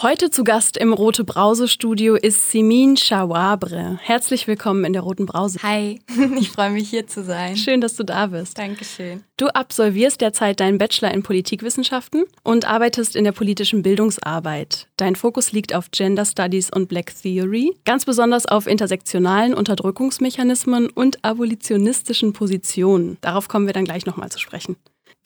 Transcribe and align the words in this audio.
Heute 0.00 0.30
zu 0.30 0.44
Gast 0.44 0.76
im 0.76 0.92
Rote 0.92 1.24
Brause 1.24 1.66
Studio 1.66 2.14
ist 2.14 2.52
Simin 2.52 2.96
Shawabre. 2.96 3.98
Herzlich 4.00 4.46
willkommen 4.46 4.84
in 4.84 4.92
der 4.92 5.02
Roten 5.02 5.26
Brause. 5.26 5.58
Hi, 5.64 5.98
ich 6.38 6.50
freue 6.50 6.70
mich 6.70 6.88
hier 6.88 7.08
zu 7.08 7.24
sein. 7.24 7.56
Schön, 7.56 7.80
dass 7.80 7.96
du 7.96 8.04
da 8.04 8.28
bist. 8.28 8.56
Dankeschön. 8.56 9.24
Du 9.38 9.48
absolvierst 9.48 10.20
derzeit 10.20 10.60
deinen 10.60 10.78
Bachelor 10.78 11.10
in 11.10 11.24
Politikwissenschaften 11.24 12.26
und 12.44 12.64
arbeitest 12.64 13.16
in 13.16 13.24
der 13.24 13.32
politischen 13.32 13.82
Bildungsarbeit. 13.82 14.86
Dein 14.96 15.16
Fokus 15.16 15.50
liegt 15.50 15.74
auf 15.74 15.90
Gender 15.90 16.24
Studies 16.24 16.70
und 16.70 16.88
Black 16.88 17.12
Theory, 17.20 17.74
ganz 17.84 18.04
besonders 18.04 18.46
auf 18.46 18.68
intersektionalen 18.68 19.52
Unterdrückungsmechanismen 19.52 20.90
und 20.90 21.24
abolitionistischen 21.24 22.32
Positionen. 22.34 23.16
Darauf 23.20 23.48
kommen 23.48 23.66
wir 23.66 23.72
dann 23.72 23.84
gleich 23.84 24.06
nochmal 24.06 24.30
zu 24.30 24.38
sprechen. 24.38 24.76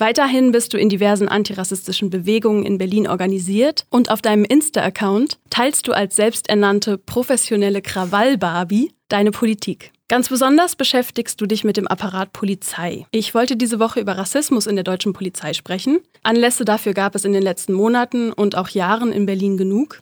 Weiterhin 0.02 0.50
bist 0.50 0.72
du 0.72 0.78
in 0.78 0.88
diversen 0.88 1.28
antirassistischen 1.28 2.10
Bewegungen 2.10 2.64
in 2.64 2.76
Berlin 2.76 3.06
organisiert 3.06 3.86
und 3.88 4.10
auf 4.10 4.20
deinem 4.20 4.44
Insta-Account 4.44 5.38
teilst 5.48 5.86
du 5.86 5.92
als 5.92 6.16
selbsternannte 6.16 6.98
professionelle 6.98 7.82
Krawall-Barbie 7.82 8.90
deine 9.06 9.30
Politik. 9.30 9.92
Ganz 10.08 10.28
besonders 10.28 10.74
beschäftigst 10.74 11.40
du 11.40 11.46
dich 11.46 11.62
mit 11.62 11.76
dem 11.76 11.86
Apparat 11.86 12.32
Polizei. 12.32 13.06
Ich 13.12 13.32
wollte 13.32 13.56
diese 13.56 13.78
Woche 13.78 14.00
über 14.00 14.18
Rassismus 14.18 14.66
in 14.66 14.74
der 14.74 14.82
deutschen 14.82 15.12
Polizei 15.12 15.52
sprechen. 15.52 16.00
Anlässe 16.24 16.64
dafür 16.64 16.94
gab 16.94 17.14
es 17.14 17.24
in 17.24 17.32
den 17.32 17.44
letzten 17.44 17.72
Monaten 17.72 18.32
und 18.32 18.56
auch 18.56 18.70
Jahren 18.70 19.12
in 19.12 19.24
Berlin 19.24 19.56
genug. 19.56 20.00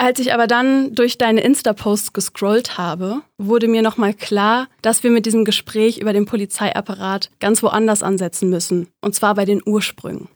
Als 0.00 0.18
ich 0.18 0.32
aber 0.32 0.46
dann 0.46 0.94
durch 0.94 1.18
deine 1.18 1.42
Insta-Posts 1.42 2.14
gescrollt 2.14 2.78
habe, 2.78 3.20
wurde 3.36 3.68
mir 3.68 3.82
nochmal 3.82 4.14
klar, 4.14 4.66
dass 4.80 5.02
wir 5.02 5.10
mit 5.10 5.26
diesem 5.26 5.44
Gespräch 5.44 5.98
über 5.98 6.14
den 6.14 6.24
Polizeiapparat 6.24 7.30
ganz 7.38 7.62
woanders 7.62 8.02
ansetzen 8.02 8.48
müssen, 8.48 8.88
und 9.02 9.14
zwar 9.14 9.34
bei 9.34 9.44
den 9.44 9.60
Ursprüngen. 9.62 10.30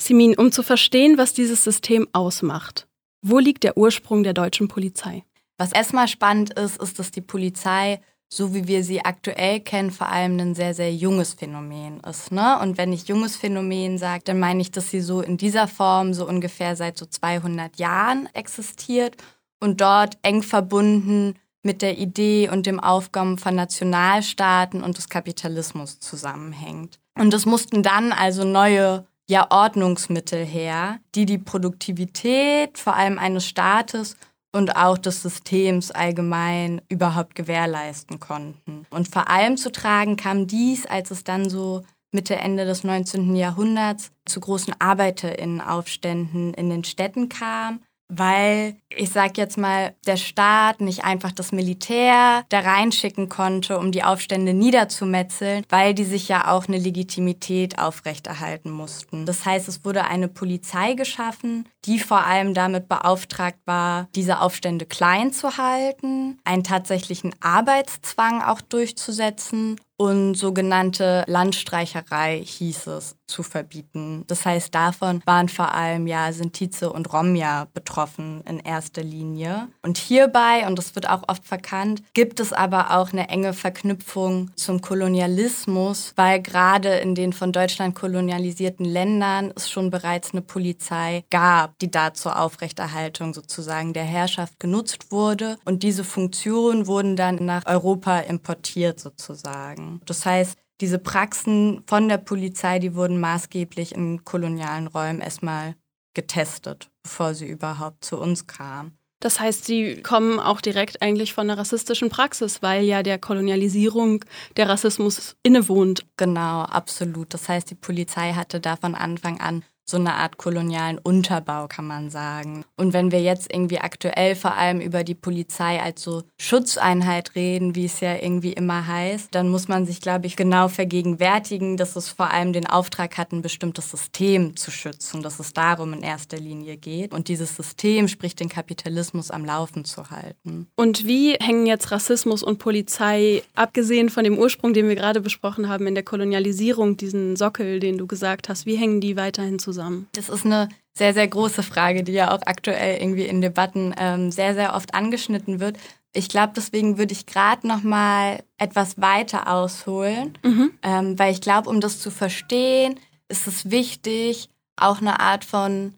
Simin, 0.00 0.36
um 0.38 0.52
zu 0.52 0.62
verstehen, 0.62 1.18
was 1.18 1.32
dieses 1.32 1.64
System 1.64 2.06
ausmacht, 2.12 2.86
wo 3.20 3.40
liegt 3.40 3.64
der 3.64 3.76
Ursprung 3.76 4.22
der 4.22 4.32
deutschen 4.32 4.68
Polizei? 4.68 5.24
Was 5.58 5.72
erstmal 5.72 6.06
spannend 6.06 6.56
ist, 6.56 6.80
ist, 6.80 6.96
dass 7.00 7.10
die 7.10 7.20
Polizei 7.20 8.00
so 8.28 8.54
wie 8.54 8.66
wir 8.66 8.82
sie 8.82 9.04
aktuell 9.04 9.60
kennen, 9.60 9.90
vor 9.90 10.08
allem 10.08 10.38
ein 10.38 10.54
sehr, 10.54 10.74
sehr 10.74 10.92
junges 10.92 11.34
Phänomen 11.34 12.00
ist. 12.00 12.32
Ne? 12.32 12.58
Und 12.60 12.78
wenn 12.78 12.92
ich 12.92 13.08
junges 13.08 13.36
Phänomen 13.36 13.98
sage, 13.98 14.24
dann 14.24 14.38
meine 14.38 14.60
ich, 14.60 14.70
dass 14.70 14.90
sie 14.90 15.00
so 15.00 15.20
in 15.20 15.36
dieser 15.36 15.68
Form 15.68 16.14
so 16.14 16.26
ungefähr 16.26 16.76
seit 16.76 16.98
so 16.98 17.06
200 17.06 17.78
Jahren 17.78 18.28
existiert 18.34 19.16
und 19.60 19.80
dort 19.80 20.18
eng 20.22 20.42
verbunden 20.42 21.34
mit 21.62 21.80
der 21.80 21.98
Idee 21.98 22.48
und 22.50 22.66
dem 22.66 22.80
Aufkommen 22.80 23.38
von 23.38 23.54
Nationalstaaten 23.54 24.82
und 24.82 24.98
des 24.98 25.08
Kapitalismus 25.08 25.98
zusammenhängt. 26.00 26.98
Und 27.18 27.32
es 27.32 27.46
mussten 27.46 27.82
dann 27.82 28.12
also 28.12 28.44
neue 28.44 29.06
ja, 29.26 29.50
Ordnungsmittel 29.50 30.44
her, 30.44 30.98
die 31.14 31.24
die 31.24 31.38
Produktivität 31.38 32.76
vor 32.76 32.94
allem 32.94 33.18
eines 33.18 33.46
Staates 33.46 34.16
und 34.54 34.76
auch 34.76 34.96
des 34.96 35.20
Systems 35.20 35.90
allgemein 35.90 36.80
überhaupt 36.88 37.34
gewährleisten 37.34 38.20
konnten. 38.20 38.86
Und 38.88 39.08
vor 39.08 39.28
allem 39.28 39.56
zu 39.56 39.72
tragen 39.72 40.16
kam 40.16 40.46
dies, 40.46 40.86
als 40.86 41.10
es 41.10 41.24
dann 41.24 41.50
so 41.50 41.82
Mitte, 42.12 42.36
Ende 42.36 42.64
des 42.64 42.84
19. 42.84 43.34
Jahrhunderts 43.34 44.12
zu 44.24 44.38
großen 44.38 44.74
Arbeiterinnenaufständen 44.78 46.54
in 46.54 46.70
den 46.70 46.84
Städten 46.84 47.28
kam 47.28 47.80
weil 48.08 48.76
ich 48.96 49.10
sag 49.10 49.38
jetzt 49.38 49.58
mal, 49.58 49.94
der 50.06 50.16
Staat 50.16 50.80
nicht 50.80 51.04
einfach 51.04 51.32
das 51.32 51.52
Militär 51.52 52.44
da 52.48 52.60
reinschicken 52.60 53.28
konnte, 53.28 53.78
um 53.78 53.92
die 53.92 54.04
Aufstände 54.04 54.54
niederzumetzeln, 54.54 55.64
weil 55.68 55.94
die 55.94 56.04
sich 56.04 56.28
ja 56.28 56.50
auch 56.52 56.68
eine 56.68 56.78
Legitimität 56.78 57.78
aufrechterhalten 57.78 58.70
mussten. 58.70 59.26
Das 59.26 59.44
heißt, 59.44 59.68
es 59.68 59.84
wurde 59.84 60.04
eine 60.04 60.28
Polizei 60.28 60.94
geschaffen, 60.94 61.68
die 61.84 61.98
vor 61.98 62.24
allem 62.24 62.54
damit 62.54 62.88
beauftragt 62.88 63.58
war, 63.64 64.08
diese 64.14 64.40
Aufstände 64.40 64.86
klein 64.86 65.32
zu 65.32 65.56
halten, 65.56 66.38
einen 66.44 66.64
tatsächlichen 66.64 67.34
Arbeitszwang 67.40 68.42
auch 68.42 68.60
durchzusetzen 68.60 69.76
und 69.96 70.34
sogenannte 70.34 71.24
Landstreicherei 71.26 72.42
hieß 72.44 72.88
es 72.88 73.16
zu 73.26 73.42
verbieten. 73.42 74.24
Das 74.26 74.44
heißt, 74.44 74.74
davon 74.74 75.22
waren 75.24 75.48
vor 75.48 75.72
allem 75.72 76.06
ja 76.06 76.32
Sintize 76.32 76.92
und 76.92 77.12
Romja 77.12 77.68
betroffen 77.72 78.42
in 78.48 78.58
erster 78.58 79.02
Linie. 79.02 79.68
Und 79.82 79.98
hierbei, 79.98 80.66
und 80.66 80.78
das 80.78 80.94
wird 80.94 81.08
auch 81.08 81.22
oft 81.28 81.46
verkannt, 81.46 82.02
gibt 82.12 82.40
es 82.40 82.52
aber 82.52 82.96
auch 82.98 83.12
eine 83.12 83.28
enge 83.28 83.52
Verknüpfung 83.52 84.50
zum 84.56 84.80
Kolonialismus, 84.80 86.12
weil 86.16 86.42
gerade 86.42 86.96
in 86.96 87.14
den 87.14 87.32
von 87.32 87.52
Deutschland 87.52 87.94
kolonialisierten 87.94 88.84
Ländern 88.84 89.52
es 89.56 89.70
schon 89.70 89.90
bereits 89.90 90.32
eine 90.32 90.42
Polizei 90.42 91.24
gab, 91.30 91.78
die 91.78 91.90
da 91.90 92.14
zur 92.14 92.38
Aufrechterhaltung 92.40 93.32
sozusagen 93.32 93.92
der 93.92 94.04
Herrschaft 94.04 94.58
genutzt 94.60 95.10
wurde. 95.10 95.56
Und 95.64 95.82
diese 95.82 96.04
Funktionen 96.04 96.86
wurden 96.86 97.16
dann 97.16 97.36
nach 97.44 97.64
Europa 97.66 98.18
importiert 98.20 99.00
sozusagen. 99.00 99.83
Das 100.06 100.26
heißt, 100.26 100.58
diese 100.80 100.98
Praxen 100.98 101.82
von 101.86 102.08
der 102.08 102.18
Polizei, 102.18 102.78
die 102.78 102.94
wurden 102.94 103.20
maßgeblich 103.20 103.94
in 103.94 104.24
kolonialen 104.24 104.86
Räumen 104.86 105.20
erstmal 105.20 105.76
getestet, 106.14 106.90
bevor 107.02 107.34
sie 107.34 107.46
überhaupt 107.46 108.04
zu 108.04 108.18
uns 108.18 108.46
kamen. 108.46 108.98
Das 109.20 109.40
heißt, 109.40 109.64
sie 109.64 110.02
kommen 110.02 110.38
auch 110.38 110.60
direkt 110.60 111.00
eigentlich 111.00 111.32
von 111.32 111.48
der 111.48 111.56
rassistischen 111.56 112.10
Praxis, 112.10 112.60
weil 112.60 112.84
ja 112.84 113.02
der 113.02 113.18
Kolonialisierung 113.18 114.22
der 114.58 114.68
Rassismus 114.68 115.36
innewohnt. 115.42 116.04
Genau, 116.18 116.62
absolut. 116.62 117.32
Das 117.32 117.48
heißt, 117.48 117.70
die 117.70 117.74
Polizei 117.74 118.34
hatte 118.34 118.60
da 118.60 118.76
von 118.76 118.94
Anfang 118.94 119.40
an 119.40 119.64
so 119.86 119.98
eine 119.98 120.14
Art 120.14 120.38
kolonialen 120.38 120.98
Unterbau, 120.98 121.68
kann 121.68 121.86
man 121.86 122.08
sagen. 122.08 122.64
Und 122.76 122.94
wenn 122.94 123.12
wir 123.12 123.20
jetzt 123.20 123.52
irgendwie 123.52 123.78
aktuell 123.78 124.34
vor 124.34 124.54
allem 124.54 124.80
über 124.80 125.04
die 125.04 125.14
Polizei 125.14 125.80
als 125.80 126.02
so 126.02 126.22
Schutzeinheit 126.40 127.34
reden, 127.34 127.74
wie 127.74 127.84
es 127.84 128.00
ja 128.00 128.16
irgendwie 128.16 128.54
immer 128.54 128.86
heißt, 128.86 129.34
dann 129.34 129.50
muss 129.50 129.68
man 129.68 129.84
sich, 129.84 130.00
glaube 130.00 130.26
ich, 130.26 130.36
genau 130.36 130.68
vergegenwärtigen, 130.68 131.76
dass 131.76 131.96
es 131.96 132.08
vor 132.08 132.30
allem 132.30 132.54
den 132.54 132.66
Auftrag 132.66 133.18
hat, 133.18 133.32
ein 133.32 133.42
bestimmtes 133.42 133.90
System 133.90 134.56
zu 134.56 134.70
schützen, 134.70 135.22
dass 135.22 135.38
es 135.38 135.52
darum 135.52 135.92
in 135.92 136.02
erster 136.02 136.38
Linie 136.38 136.78
geht. 136.78 137.12
Und 137.12 137.28
dieses 137.28 137.54
System, 137.54 138.08
sprich 138.08 138.34
den 138.34 138.48
Kapitalismus 138.48 139.30
am 139.30 139.44
Laufen 139.44 139.84
zu 139.84 140.08
halten. 140.10 140.66
Und 140.76 141.06
wie 141.06 141.34
hängen 141.34 141.66
jetzt 141.66 141.90
Rassismus 141.90 142.42
und 142.42 142.58
Polizei, 142.58 143.42
abgesehen 143.54 144.08
von 144.08 144.24
dem 144.24 144.38
Ursprung, 144.38 144.72
den 144.72 144.88
wir 144.88 144.94
gerade 144.94 145.20
besprochen 145.20 145.68
haben, 145.68 145.86
in 145.86 145.94
der 145.94 146.04
Kolonialisierung, 146.04 146.96
diesen 146.96 147.36
Sockel, 147.36 147.80
den 147.80 147.98
du 147.98 148.06
gesagt 148.06 148.48
hast, 148.48 148.64
wie 148.64 148.76
hängen 148.76 149.02
die 149.02 149.16
weiterhin 149.16 149.58
zusammen? 149.58 149.73
Zusammen? 149.74 150.08
Das 150.12 150.28
ist 150.28 150.44
eine 150.44 150.68
sehr, 150.96 151.12
sehr 151.12 151.26
große 151.26 151.62
Frage, 151.62 152.04
die 152.04 152.12
ja 152.12 152.30
auch 152.30 152.40
aktuell 152.46 153.02
irgendwie 153.02 153.26
in 153.26 153.40
Debatten 153.40 153.94
ähm, 153.98 154.30
sehr, 154.30 154.54
sehr 154.54 154.74
oft 154.74 154.94
angeschnitten 154.94 155.60
wird. 155.60 155.76
Ich 156.12 156.28
glaube, 156.28 156.52
deswegen 156.54 156.96
würde 156.96 157.12
ich 157.12 157.26
gerade 157.26 157.66
noch 157.66 157.82
mal 157.82 158.42
etwas 158.56 159.00
weiter 159.00 159.52
ausholen, 159.52 160.38
mhm. 160.44 160.70
ähm, 160.82 161.18
weil 161.18 161.32
ich 161.32 161.40
glaube, 161.40 161.68
um 161.68 161.80
das 161.80 161.98
zu 161.98 162.10
verstehen, 162.10 163.00
ist 163.28 163.48
es 163.48 163.70
wichtig, 163.70 164.48
auch 164.76 165.00
eine 165.00 165.18
Art 165.18 165.44
von 165.44 165.94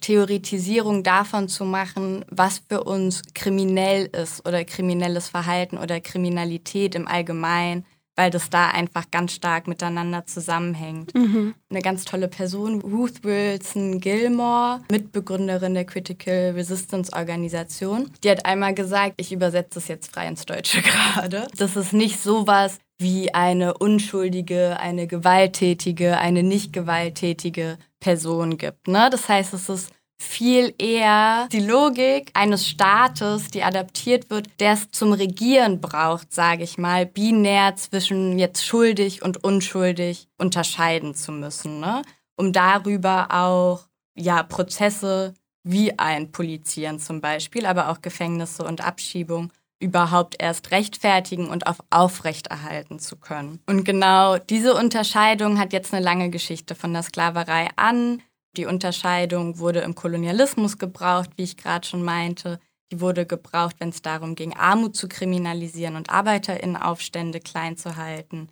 Theoretisierung 0.00 1.02
davon 1.02 1.48
zu 1.48 1.64
machen, 1.64 2.24
was 2.30 2.62
für 2.68 2.84
uns 2.84 3.22
kriminell 3.34 4.06
ist 4.06 4.46
oder 4.46 4.64
kriminelles 4.64 5.28
Verhalten 5.28 5.78
oder 5.78 6.00
Kriminalität 6.00 6.94
im 6.94 7.08
Allgemeinen 7.08 7.84
weil 8.16 8.30
das 8.30 8.50
da 8.50 8.68
einfach 8.68 9.10
ganz 9.10 9.32
stark 9.32 9.68
miteinander 9.68 10.26
zusammenhängt. 10.26 11.14
Mhm. 11.14 11.54
Eine 11.70 11.82
ganz 11.82 12.04
tolle 12.04 12.28
Person, 12.28 12.80
Ruth 12.80 13.22
Wilson 13.22 14.00
Gilmore, 14.00 14.80
Mitbegründerin 14.90 15.74
der 15.74 15.84
Critical 15.84 16.52
Resistance 16.54 17.12
Organisation, 17.12 18.10
die 18.24 18.30
hat 18.30 18.46
einmal 18.46 18.74
gesagt, 18.74 19.14
ich 19.18 19.32
übersetze 19.32 19.78
es 19.78 19.88
jetzt 19.88 20.12
frei 20.12 20.26
ins 20.26 20.46
Deutsche 20.46 20.82
gerade, 21.14 21.46
das 21.56 21.76
ist 21.76 21.92
nicht 21.92 22.20
sowas 22.20 22.78
wie 22.98 23.34
eine 23.34 23.76
unschuldige, 23.76 24.80
eine 24.80 25.06
gewalttätige, 25.06 26.18
eine 26.18 26.42
nicht 26.42 26.72
gewalttätige 26.72 27.78
Person 28.00 28.56
gibt. 28.56 28.88
Ne? 28.88 29.08
Das 29.10 29.28
heißt, 29.28 29.52
es 29.52 29.68
ist 29.68 29.90
viel 30.18 30.74
eher 30.78 31.48
die 31.52 31.60
Logik 31.60 32.30
eines 32.34 32.66
Staates, 32.66 33.48
die 33.48 33.62
adaptiert 33.62 34.30
wird, 34.30 34.48
der 34.60 34.72
es 34.72 34.90
zum 34.90 35.12
Regieren 35.12 35.80
braucht, 35.80 36.32
sage 36.32 36.62
ich 36.62 36.78
mal, 36.78 37.06
binär 37.06 37.76
zwischen 37.76 38.38
jetzt 38.38 38.64
schuldig 38.64 39.22
und 39.22 39.44
unschuldig 39.44 40.28
unterscheiden 40.38 41.14
zu 41.14 41.32
müssen, 41.32 41.80
ne? 41.80 42.02
um 42.36 42.52
darüber 42.52 43.28
auch 43.30 43.86
ja 44.14 44.42
Prozesse 44.42 45.34
wie 45.62 45.98
ein 45.98 46.32
Polizieren 46.32 46.98
zum 46.98 47.20
Beispiel, 47.20 47.66
aber 47.66 47.90
auch 47.90 48.00
Gefängnisse 48.00 48.64
und 48.64 48.86
Abschiebung 48.86 49.52
überhaupt 49.78 50.36
erst 50.38 50.70
rechtfertigen 50.70 51.48
und 51.48 51.66
auf 51.66 51.78
aufrechterhalten 51.90 52.98
zu 52.98 53.16
können. 53.16 53.60
Und 53.66 53.84
genau 53.84 54.38
diese 54.38 54.74
Unterscheidung 54.74 55.58
hat 55.58 55.72
jetzt 55.72 55.92
eine 55.92 56.02
lange 56.02 56.30
Geschichte 56.30 56.74
von 56.74 56.92
der 56.94 57.02
Sklaverei 57.02 57.68
an 57.76 58.22
die 58.56 58.66
Unterscheidung 58.66 59.58
wurde 59.58 59.80
im 59.80 59.94
Kolonialismus 59.94 60.78
gebraucht, 60.78 61.30
wie 61.36 61.42
ich 61.42 61.56
gerade 61.56 61.86
schon 61.86 62.02
meinte. 62.02 62.58
Die 62.92 63.00
wurde 63.00 63.26
gebraucht, 63.26 63.76
wenn 63.78 63.88
es 63.88 64.02
darum 64.02 64.34
ging, 64.34 64.54
Armut 64.54 64.96
zu 64.96 65.08
kriminalisieren 65.08 65.96
und 65.96 66.10
Arbeiterinnenaufstände 66.10 67.40
klein 67.40 67.76
zu 67.76 67.96
halten. 67.96 68.48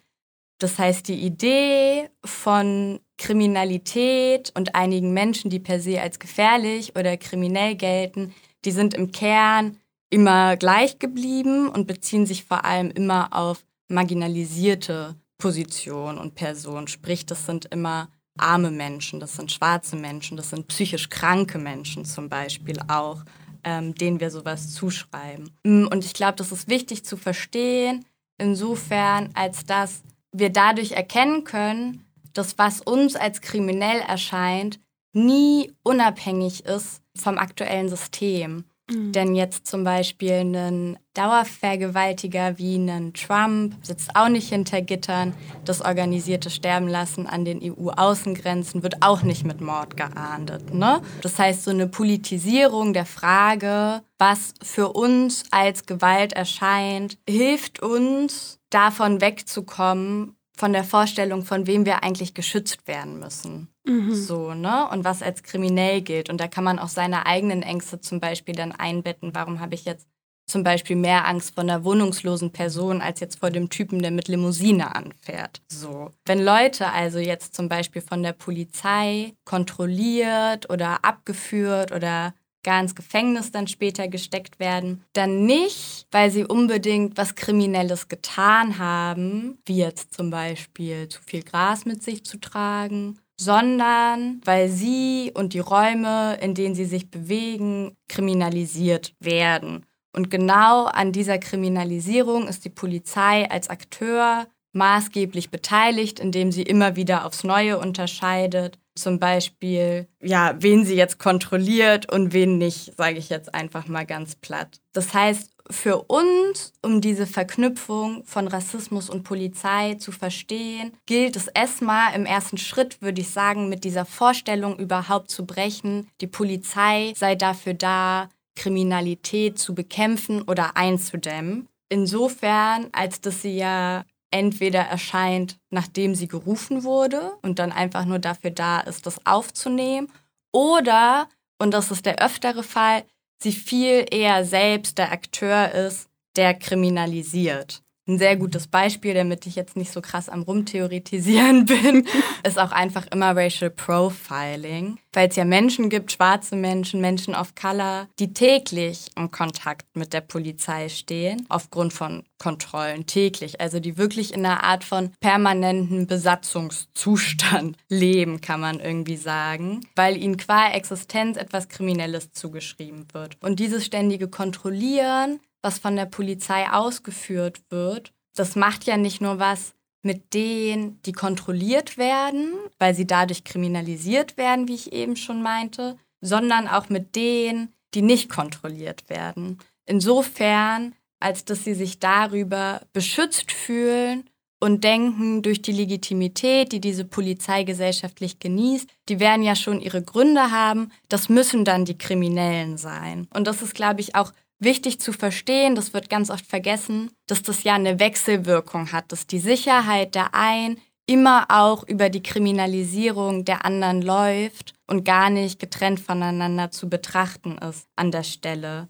Das 0.58 0.78
heißt, 0.78 1.08
die 1.08 1.20
Idee 1.20 2.10
von 2.24 3.00
Kriminalität 3.18 4.52
und 4.56 4.74
einigen 4.74 5.12
Menschen, 5.12 5.50
die 5.50 5.60
per 5.60 5.80
se 5.80 6.00
als 6.00 6.18
gefährlich 6.18 6.96
oder 6.96 7.16
kriminell 7.16 7.76
gelten, 7.76 8.34
die 8.64 8.70
sind 8.70 8.94
im 8.94 9.12
Kern 9.12 9.78
immer 10.10 10.56
gleich 10.56 10.98
geblieben 10.98 11.68
und 11.68 11.86
beziehen 11.86 12.26
sich 12.26 12.44
vor 12.44 12.64
allem 12.64 12.90
immer 12.90 13.36
auf 13.36 13.64
marginalisierte 13.88 15.16
Positionen 15.38 16.18
und 16.18 16.34
Personen. 16.34 16.88
Sprich, 16.88 17.26
das 17.26 17.46
sind 17.46 17.66
immer 17.66 18.08
arme 18.38 18.70
Menschen, 18.70 19.20
das 19.20 19.36
sind 19.36 19.52
schwarze 19.52 19.96
Menschen, 19.96 20.36
das 20.36 20.50
sind 20.50 20.68
psychisch 20.68 21.08
kranke 21.08 21.58
Menschen 21.58 22.04
zum 22.04 22.28
Beispiel 22.28 22.78
auch, 22.88 23.24
ähm, 23.62 23.94
denen 23.94 24.20
wir 24.20 24.30
sowas 24.30 24.72
zuschreiben. 24.72 25.50
Mm, 25.62 25.86
und 25.86 26.04
ich 26.04 26.14
glaube, 26.14 26.36
das 26.36 26.52
ist 26.52 26.68
wichtig 26.68 27.04
zu 27.04 27.16
verstehen, 27.16 28.04
insofern, 28.38 29.30
als 29.34 29.64
dass 29.64 30.02
wir 30.32 30.50
dadurch 30.50 30.92
erkennen 30.92 31.44
können, 31.44 32.04
dass 32.32 32.58
was 32.58 32.80
uns 32.80 33.14
als 33.16 33.40
kriminell 33.40 34.00
erscheint, 34.00 34.80
nie 35.12 35.72
unabhängig 35.84 36.64
ist 36.64 37.00
vom 37.16 37.38
aktuellen 37.38 37.88
System. 37.88 38.64
Mhm. 38.90 39.12
Denn 39.12 39.34
jetzt 39.34 39.66
zum 39.66 39.84
Beispiel 39.84 40.32
ein 40.32 40.98
Dauervergewaltiger 41.14 42.58
wie 42.58 42.76
ein 42.76 43.14
Trump 43.14 43.74
sitzt 43.82 44.14
auch 44.14 44.28
nicht 44.28 44.48
hinter 44.48 44.82
Gittern. 44.82 45.34
Das 45.64 45.80
organisierte 45.80 46.50
Sterben 46.50 46.88
lassen 46.88 47.26
an 47.26 47.44
den 47.44 47.60
EU-Außengrenzen 47.62 48.82
wird 48.82 49.02
auch 49.02 49.22
nicht 49.22 49.44
mit 49.44 49.60
Mord 49.60 49.96
geahndet. 49.96 50.74
Ne? 50.74 51.00
Das 51.22 51.38
heißt, 51.38 51.64
so 51.64 51.70
eine 51.70 51.86
Politisierung 51.86 52.92
der 52.92 53.06
Frage, 53.06 54.02
was 54.18 54.54
für 54.62 54.92
uns 54.92 55.44
als 55.50 55.86
Gewalt 55.86 56.32
erscheint, 56.32 57.16
hilft 57.28 57.80
uns 57.80 58.58
davon 58.70 59.20
wegzukommen, 59.20 60.36
von 60.56 60.72
der 60.72 60.84
Vorstellung, 60.84 61.44
von 61.44 61.66
wem 61.66 61.84
wir 61.84 62.02
eigentlich 62.02 62.34
geschützt 62.34 62.86
werden 62.86 63.18
müssen. 63.18 63.68
Mhm. 63.84 64.14
So, 64.14 64.54
ne? 64.54 64.88
Und 64.90 65.04
was 65.04 65.22
als 65.22 65.42
kriminell 65.42 66.00
gilt. 66.00 66.30
Und 66.30 66.40
da 66.40 66.48
kann 66.48 66.64
man 66.64 66.78
auch 66.78 66.88
seine 66.88 67.26
eigenen 67.26 67.62
Ängste 67.62 68.00
zum 68.00 68.20
Beispiel 68.20 68.54
dann 68.54 68.72
einbetten. 68.72 69.34
Warum 69.34 69.60
habe 69.60 69.74
ich 69.74 69.84
jetzt 69.84 70.06
zum 70.46 70.62
Beispiel 70.62 70.96
mehr 70.96 71.26
Angst 71.26 71.54
vor 71.54 71.62
einer 71.62 71.84
wohnungslosen 71.84 72.50
Person 72.50 73.00
als 73.00 73.20
jetzt 73.20 73.38
vor 73.38 73.50
dem 73.50 73.70
Typen, 73.70 74.02
der 74.02 74.10
mit 74.10 74.28
Limousine 74.28 74.94
anfährt. 74.94 75.62
So. 75.68 76.10
Wenn 76.26 76.44
Leute 76.44 76.90
also 76.90 77.18
jetzt 77.18 77.54
zum 77.54 77.68
Beispiel 77.68 78.02
von 78.02 78.22
der 78.22 78.32
Polizei 78.32 79.34
kontrolliert 79.44 80.68
oder 80.70 81.04
abgeführt 81.04 81.92
oder 81.92 82.34
gar 82.64 82.80
ins 82.80 82.94
Gefängnis 82.94 83.52
dann 83.52 83.68
später 83.68 84.08
gesteckt 84.08 84.58
werden, 84.58 85.04
dann 85.12 85.46
nicht, 85.46 86.06
weil 86.10 86.30
sie 86.30 86.44
unbedingt 86.44 87.16
was 87.16 87.36
Kriminelles 87.36 88.08
getan 88.08 88.78
haben, 88.78 89.58
wie 89.66 89.76
jetzt 89.76 90.14
zum 90.14 90.30
Beispiel 90.30 91.08
zu 91.08 91.22
viel 91.22 91.42
Gras 91.42 91.84
mit 91.84 92.02
sich 92.02 92.24
zu 92.24 92.40
tragen, 92.40 93.20
sondern 93.38 94.40
weil 94.44 94.68
sie 94.68 95.32
und 95.34 95.52
die 95.52 95.60
Räume, 95.60 96.38
in 96.40 96.54
denen 96.54 96.74
sie 96.74 96.84
sich 96.84 97.10
bewegen, 97.10 97.96
kriminalisiert 98.08 99.14
werden. 99.20 99.86
Und 100.12 100.30
genau 100.30 100.84
an 100.84 101.12
dieser 101.12 101.38
Kriminalisierung 101.38 102.46
ist 102.46 102.64
die 102.64 102.70
Polizei 102.70 103.50
als 103.50 103.68
Akteur 103.68 104.46
maßgeblich 104.72 105.50
beteiligt, 105.50 106.20
indem 106.20 106.52
sie 106.52 106.62
immer 106.62 106.96
wieder 106.96 107.24
aufs 107.24 107.44
Neue 107.44 107.78
unterscheidet. 107.78 108.78
Zum 108.96 109.18
Beispiel, 109.18 110.06
ja, 110.22 110.54
wen 110.58 110.84
sie 110.84 110.94
jetzt 110.94 111.18
kontrolliert 111.18 112.12
und 112.12 112.32
wen 112.32 112.58
nicht, 112.58 112.96
sage 112.96 113.18
ich 113.18 113.28
jetzt 113.28 113.52
einfach 113.54 113.88
mal 113.88 114.06
ganz 114.06 114.36
platt. 114.36 114.80
Das 114.92 115.12
heißt, 115.12 115.50
für 115.70 116.02
uns, 116.02 116.72
um 116.82 117.00
diese 117.00 117.26
Verknüpfung 117.26 118.24
von 118.24 118.46
Rassismus 118.46 119.08
und 119.08 119.24
Polizei 119.24 119.94
zu 119.94 120.12
verstehen, 120.12 120.92
gilt 121.06 121.36
es 121.36 121.48
erstmal 121.48 122.14
im 122.14 122.26
ersten 122.26 122.58
Schritt, 122.58 123.00
würde 123.00 123.22
ich 123.22 123.30
sagen, 123.30 123.68
mit 123.68 123.84
dieser 123.84 124.04
Vorstellung 124.04 124.78
überhaupt 124.78 125.30
zu 125.30 125.46
brechen, 125.46 126.08
die 126.20 126.26
Polizei 126.26 127.14
sei 127.16 127.34
dafür 127.34 127.74
da, 127.74 128.28
Kriminalität 128.56 129.58
zu 129.58 129.74
bekämpfen 129.74 130.42
oder 130.42 130.76
einzudämmen. 130.76 131.68
Insofern, 131.88 132.88
als 132.92 133.20
dass 133.20 133.42
sie 133.42 133.56
ja 133.56 134.04
entweder 134.34 134.80
erscheint, 134.80 135.58
nachdem 135.70 136.16
sie 136.16 136.26
gerufen 136.26 136.82
wurde 136.82 137.36
und 137.42 137.60
dann 137.60 137.70
einfach 137.70 138.04
nur 138.04 138.18
dafür 138.18 138.50
da 138.50 138.80
ist, 138.80 139.06
das 139.06 139.24
aufzunehmen, 139.24 140.08
oder, 140.52 141.28
und 141.58 141.72
das 141.72 141.90
ist 141.92 142.04
der 142.04 142.20
öftere 142.20 142.64
Fall, 142.64 143.04
sie 143.40 143.52
viel 143.52 144.06
eher 144.10 144.44
selbst 144.44 144.98
der 144.98 145.12
Akteur 145.12 145.70
ist, 145.72 146.08
der 146.36 146.54
kriminalisiert. 146.54 147.82
Ein 148.08 148.18
sehr 148.18 148.36
gutes 148.36 148.66
Beispiel, 148.66 149.14
damit 149.14 149.46
ich 149.46 149.54
jetzt 149.54 149.76
nicht 149.76 149.92
so 149.92 150.00
krass 150.00 150.28
am 150.28 150.42
Rumtheoretisieren 150.42 151.64
bin, 151.66 152.06
ist 152.46 152.58
auch 152.58 152.72
einfach 152.72 153.06
immer 153.12 153.36
Racial 153.36 153.70
Profiling. 153.70 154.98
Weil 155.12 155.28
es 155.28 155.36
ja 155.36 155.44
Menschen 155.44 155.90
gibt, 155.90 156.12
schwarze 156.12 156.56
Menschen, 156.56 157.00
Menschen 157.00 157.34
of 157.34 157.54
Color, 157.54 158.08
die 158.18 158.32
täglich 158.32 159.10
im 159.16 159.30
Kontakt 159.30 159.86
mit 159.96 160.12
der 160.12 160.20
Polizei 160.20 160.88
stehen, 160.88 161.46
aufgrund 161.48 161.92
von 161.92 162.24
Kontrollen 162.38 163.06
täglich. 163.06 163.60
Also 163.60 163.80
die 163.80 163.96
wirklich 163.96 164.34
in 164.34 164.44
einer 164.44 164.64
Art 164.64 164.84
von 164.84 165.12
permanenten 165.20 166.06
Besatzungszustand 166.06 167.76
leben, 167.88 168.40
kann 168.40 168.60
man 168.60 168.80
irgendwie 168.80 169.16
sagen, 169.16 169.86
weil 169.94 170.16
ihnen 170.16 170.36
qua 170.36 170.70
Existenz 170.72 171.36
etwas 171.36 171.68
Kriminelles 171.68 172.32
zugeschrieben 172.32 173.06
wird. 173.12 173.36
Und 173.40 173.60
dieses 173.60 173.84
ständige 173.84 174.28
Kontrollieren 174.28 175.40
was 175.64 175.78
von 175.78 175.96
der 175.96 176.04
Polizei 176.04 176.70
ausgeführt 176.70 177.62
wird, 177.70 178.12
das 178.36 178.54
macht 178.54 178.84
ja 178.84 178.96
nicht 178.96 179.20
nur 179.20 179.38
was 179.38 179.74
mit 180.04 180.34
denen, 180.34 181.00
die 181.02 181.12
kontrolliert 181.12 181.98
werden, 181.98 182.52
weil 182.78 182.94
sie 182.94 183.06
dadurch 183.06 183.44
kriminalisiert 183.44 184.36
werden, 184.36 184.68
wie 184.68 184.74
ich 184.74 184.92
eben 184.92 185.16
schon 185.16 185.42
meinte, 185.42 185.96
sondern 186.20 186.68
auch 186.68 186.88
mit 186.88 187.16
denen, 187.16 187.72
die 187.94 188.02
nicht 188.02 188.28
kontrolliert 188.28 189.08
werden. 189.08 189.58
Insofern, 189.86 190.94
als 191.20 191.44
dass 191.44 191.64
sie 191.64 191.74
sich 191.74 191.98
darüber 191.98 192.82
beschützt 192.92 193.52
fühlen 193.52 194.28
und 194.60 194.82
denken, 194.82 195.42
durch 195.42 195.60
die 195.60 195.72
Legitimität, 195.72 196.72
die 196.72 196.80
diese 196.80 197.04
Polizei 197.04 197.64
gesellschaftlich 197.64 198.38
genießt, 198.38 198.88
die 199.08 199.20
werden 199.20 199.42
ja 199.42 199.54
schon 199.54 199.80
ihre 199.80 200.02
Gründe 200.02 200.50
haben, 200.50 200.90
das 201.08 201.28
müssen 201.28 201.64
dann 201.64 201.84
die 201.84 201.98
Kriminellen 201.98 202.78
sein. 202.78 203.28
Und 203.34 203.46
das 203.46 203.60
ist, 203.60 203.74
glaube 203.74 204.00
ich, 204.00 204.14
auch 204.14 204.32
wichtig 204.64 205.00
zu 205.00 205.12
verstehen, 205.12 205.74
das 205.74 205.94
wird 205.94 206.08
ganz 206.10 206.30
oft 206.30 206.46
vergessen, 206.46 207.10
dass 207.26 207.42
das 207.42 207.62
ja 207.62 207.74
eine 207.74 208.00
Wechselwirkung 208.00 208.92
hat, 208.92 209.12
dass 209.12 209.26
die 209.26 209.38
Sicherheit 209.38 210.14
der 210.14 210.34
einen 210.34 210.80
immer 211.06 211.46
auch 211.50 211.86
über 211.86 212.08
die 212.08 212.22
Kriminalisierung 212.22 213.44
der 213.44 213.64
anderen 213.64 214.02
läuft 214.02 214.74
und 214.86 215.04
gar 215.04 215.30
nicht 215.30 215.58
getrennt 215.58 216.00
voneinander 216.00 216.70
zu 216.70 216.88
betrachten 216.88 217.58
ist 217.58 217.86
an 217.96 218.10
der 218.10 218.22
Stelle. 218.22 218.88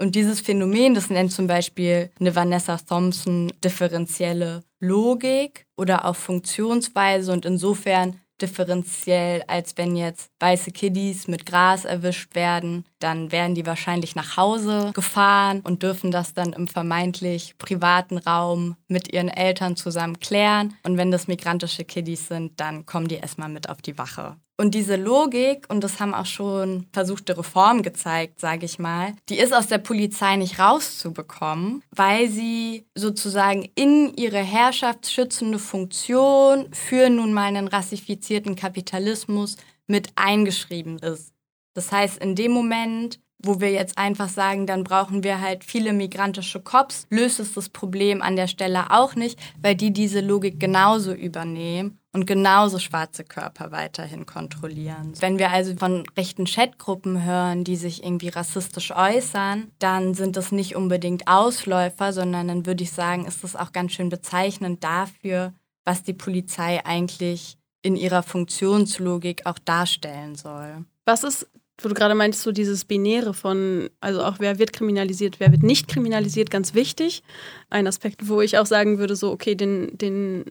Und 0.00 0.14
dieses 0.14 0.40
Phänomen, 0.40 0.94
das 0.94 1.10
nennt 1.10 1.30
zum 1.30 1.46
Beispiel 1.46 2.10
eine 2.18 2.34
Vanessa 2.34 2.78
Thompson 2.78 3.52
differenzielle 3.62 4.64
Logik 4.80 5.66
oder 5.76 6.06
auch 6.06 6.16
Funktionsweise 6.16 7.32
und 7.32 7.44
insofern 7.44 8.18
differenziell, 8.42 9.42
als 9.46 9.76
wenn 9.76 9.96
jetzt 9.96 10.30
weiße 10.40 10.70
Kiddies 10.70 11.28
mit 11.28 11.46
Gras 11.46 11.84
erwischt 11.84 12.34
werden. 12.34 12.84
Dann 12.98 13.32
werden 13.32 13.54
die 13.54 13.66
wahrscheinlich 13.66 14.14
nach 14.14 14.36
Hause 14.36 14.90
gefahren 14.94 15.60
und 15.60 15.82
dürfen 15.82 16.10
das 16.10 16.34
dann 16.34 16.52
im 16.52 16.68
vermeintlich 16.68 17.56
privaten 17.58 18.18
Raum 18.18 18.76
mit 18.88 19.12
ihren 19.12 19.28
Eltern 19.28 19.76
zusammen 19.76 20.20
klären. 20.20 20.74
Und 20.82 20.96
wenn 20.96 21.10
das 21.10 21.28
migrantische 21.28 21.84
Kiddies 21.84 22.28
sind, 22.28 22.60
dann 22.60 22.86
kommen 22.86 23.08
die 23.08 23.16
erstmal 23.16 23.48
mit 23.48 23.68
auf 23.68 23.82
die 23.82 23.98
Wache. 23.98 24.36
Und 24.60 24.74
diese 24.74 24.96
Logik, 24.96 25.64
und 25.70 25.82
das 25.82 26.00
haben 26.00 26.12
auch 26.12 26.26
schon 26.26 26.84
versuchte 26.92 27.38
Reformen 27.38 27.80
gezeigt, 27.80 28.40
sage 28.40 28.66
ich 28.66 28.78
mal, 28.78 29.14
die 29.30 29.38
ist 29.38 29.54
aus 29.54 29.68
der 29.68 29.78
Polizei 29.78 30.36
nicht 30.36 30.58
rauszubekommen, 30.58 31.82
weil 31.96 32.28
sie 32.28 32.84
sozusagen 32.94 33.70
in 33.74 34.12
ihre 34.16 34.36
herrschaftsschützende 34.36 35.58
Funktion 35.58 36.68
für 36.74 37.08
nun 37.08 37.32
mal 37.32 37.44
einen 37.44 37.68
rassifizierten 37.68 38.54
Kapitalismus 38.54 39.56
mit 39.86 40.10
eingeschrieben 40.16 40.98
ist. 40.98 41.32
Das 41.72 41.90
heißt, 41.90 42.18
in 42.18 42.34
dem 42.34 42.52
Moment, 42.52 43.18
wo 43.42 43.62
wir 43.62 43.70
jetzt 43.70 43.96
einfach 43.96 44.28
sagen, 44.28 44.66
dann 44.66 44.84
brauchen 44.84 45.24
wir 45.24 45.40
halt 45.40 45.64
viele 45.64 45.94
migrantische 45.94 46.60
Cops, 46.60 47.06
löst 47.08 47.40
es 47.40 47.54
das 47.54 47.70
Problem 47.70 48.20
an 48.20 48.36
der 48.36 48.46
Stelle 48.46 48.90
auch 48.90 49.14
nicht, 49.14 49.38
weil 49.62 49.74
die 49.74 49.90
diese 49.90 50.20
Logik 50.20 50.60
genauso 50.60 51.14
übernehmen 51.14 51.99
und 52.12 52.26
genauso 52.26 52.78
schwarze 52.78 53.24
Körper 53.24 53.70
weiterhin 53.70 54.26
kontrollieren. 54.26 55.12
Wenn 55.20 55.38
wir 55.38 55.50
also 55.50 55.74
von 55.76 56.04
rechten 56.16 56.44
Chatgruppen 56.44 57.24
hören, 57.24 57.62
die 57.64 57.76
sich 57.76 58.02
irgendwie 58.02 58.28
rassistisch 58.28 58.90
äußern, 58.90 59.70
dann 59.78 60.14
sind 60.14 60.36
das 60.36 60.50
nicht 60.50 60.74
unbedingt 60.74 61.28
Ausläufer, 61.28 62.12
sondern 62.12 62.48
dann 62.48 62.66
würde 62.66 62.82
ich 62.82 62.92
sagen, 62.92 63.26
ist 63.26 63.44
das 63.44 63.54
auch 63.54 63.72
ganz 63.72 63.92
schön 63.92 64.08
bezeichnend 64.08 64.82
dafür, 64.82 65.54
was 65.84 66.02
die 66.02 66.14
Polizei 66.14 66.84
eigentlich 66.84 67.56
in 67.82 67.96
ihrer 67.96 68.22
Funktionslogik 68.22 69.46
auch 69.46 69.58
darstellen 69.58 70.34
soll. 70.34 70.84
Was 71.06 71.24
ist, 71.24 71.48
wo 71.80 71.88
du 71.88 71.94
gerade 71.94 72.14
meinst, 72.14 72.42
so 72.42 72.52
dieses 72.52 72.84
Binäre 72.84 73.32
von, 73.32 73.88
also 74.00 74.22
auch 74.22 74.36
wer 74.38 74.58
wird 74.58 74.72
kriminalisiert, 74.72 75.40
wer 75.40 75.50
wird 75.52 75.62
nicht 75.62 75.88
kriminalisiert, 75.88 76.50
ganz 76.50 76.74
wichtig. 76.74 77.22
Ein 77.70 77.86
Aspekt, 77.86 78.28
wo 78.28 78.40
ich 78.42 78.58
auch 78.58 78.66
sagen 78.66 78.98
würde, 78.98 79.16
so, 79.16 79.30
okay, 79.30 79.54
den, 79.54 79.96
den 79.96 80.44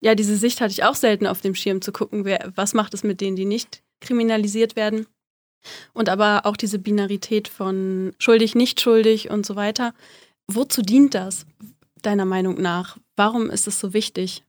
Ja, 0.00 0.14
diese 0.14 0.36
Sicht 0.36 0.60
hatte 0.60 0.72
ich 0.72 0.84
auch 0.84 0.94
selten 0.94 1.26
auf 1.26 1.40
dem 1.40 1.54
Schirm 1.54 1.80
zu 1.80 1.92
gucken, 1.92 2.24
wer, 2.24 2.52
was 2.54 2.74
macht 2.74 2.94
es 2.94 3.02
mit 3.02 3.20
denen, 3.20 3.36
die 3.36 3.44
nicht 3.44 3.82
kriminalisiert 4.00 4.76
werden. 4.76 5.06
Und 5.92 6.08
aber 6.08 6.46
auch 6.46 6.56
diese 6.56 6.78
Binarität 6.78 7.48
von 7.48 8.14
schuldig, 8.18 8.54
nicht 8.54 8.80
schuldig 8.80 9.30
und 9.30 9.44
so 9.44 9.56
weiter. 9.56 9.94
Wozu 10.46 10.82
dient 10.82 11.14
das, 11.14 11.46
deiner 12.02 12.24
Meinung 12.24 12.60
nach? 12.60 12.98
Warum 13.16 13.50
ist 13.50 13.66
es 13.66 13.80
so 13.80 13.92
wichtig 13.92 14.44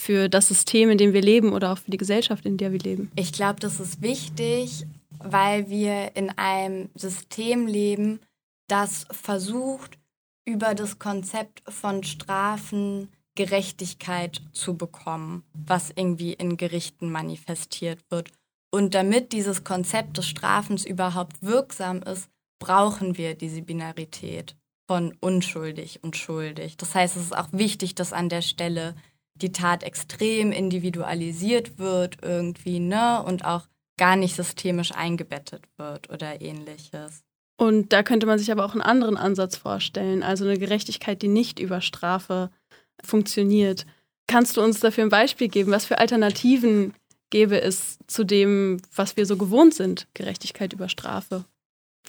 für 0.00 0.28
das 0.28 0.48
System, 0.48 0.90
in 0.90 0.98
dem 0.98 1.12
wir 1.12 1.22
leben 1.22 1.52
oder 1.52 1.72
auch 1.72 1.78
für 1.78 1.90
die 1.90 1.96
Gesellschaft, 1.96 2.44
in 2.44 2.56
der 2.56 2.72
wir 2.72 2.80
leben? 2.80 3.12
Ich 3.14 3.32
glaube, 3.32 3.60
das 3.60 3.78
ist 3.78 4.02
wichtig, 4.02 4.86
weil 5.18 5.68
wir 5.68 6.16
in 6.16 6.30
einem 6.36 6.88
System 6.94 7.66
leben, 7.66 8.20
das 8.68 9.06
versucht, 9.10 9.98
über 10.44 10.74
das 10.74 10.98
Konzept 10.98 11.62
von 11.68 12.02
Strafen 12.04 13.08
Gerechtigkeit 13.38 14.42
zu 14.50 14.76
bekommen, 14.76 15.44
was 15.52 15.92
irgendwie 15.94 16.32
in 16.32 16.56
Gerichten 16.56 17.12
manifestiert 17.12 18.00
wird. 18.10 18.32
Und 18.72 18.96
damit 18.96 19.32
dieses 19.32 19.62
Konzept 19.62 20.18
des 20.18 20.26
Strafens 20.26 20.84
überhaupt 20.84 21.40
wirksam 21.40 22.02
ist, 22.02 22.28
brauchen 22.58 23.16
wir 23.16 23.36
diese 23.36 23.62
Binarität 23.62 24.56
von 24.88 25.16
unschuldig 25.20 26.02
und 26.02 26.16
schuldig. 26.16 26.78
Das 26.78 26.96
heißt, 26.96 27.14
es 27.14 27.26
ist 27.26 27.36
auch 27.36 27.46
wichtig, 27.52 27.94
dass 27.94 28.12
an 28.12 28.28
der 28.28 28.42
Stelle 28.42 28.96
die 29.36 29.52
Tat 29.52 29.84
extrem 29.84 30.50
individualisiert 30.50 31.78
wird 31.78 32.16
irgendwie, 32.22 32.80
ne? 32.80 33.22
Und 33.22 33.44
auch 33.44 33.68
gar 34.00 34.16
nicht 34.16 34.34
systemisch 34.34 34.90
eingebettet 34.90 35.62
wird 35.76 36.10
oder 36.10 36.40
ähnliches. 36.40 37.22
Und 37.56 37.92
da 37.92 38.02
könnte 38.02 38.26
man 38.26 38.40
sich 38.40 38.50
aber 38.50 38.64
auch 38.64 38.72
einen 38.72 38.82
anderen 38.82 39.16
Ansatz 39.16 39.56
vorstellen, 39.56 40.24
also 40.24 40.44
eine 40.44 40.58
Gerechtigkeit, 40.58 41.22
die 41.22 41.28
nicht 41.28 41.60
über 41.60 41.80
Strafe 41.80 42.50
funktioniert. 43.04 43.86
Kannst 44.26 44.56
du 44.56 44.62
uns 44.62 44.80
dafür 44.80 45.04
ein 45.04 45.10
Beispiel 45.10 45.48
geben? 45.48 45.72
Was 45.72 45.86
für 45.86 45.98
Alternativen 45.98 46.94
gäbe 47.30 47.60
es 47.60 47.98
zu 48.06 48.24
dem, 48.24 48.80
was 48.94 49.16
wir 49.16 49.26
so 49.26 49.36
gewohnt 49.36 49.74
sind? 49.74 50.06
Gerechtigkeit 50.14 50.72
über 50.72 50.88
Strafe, 50.88 51.44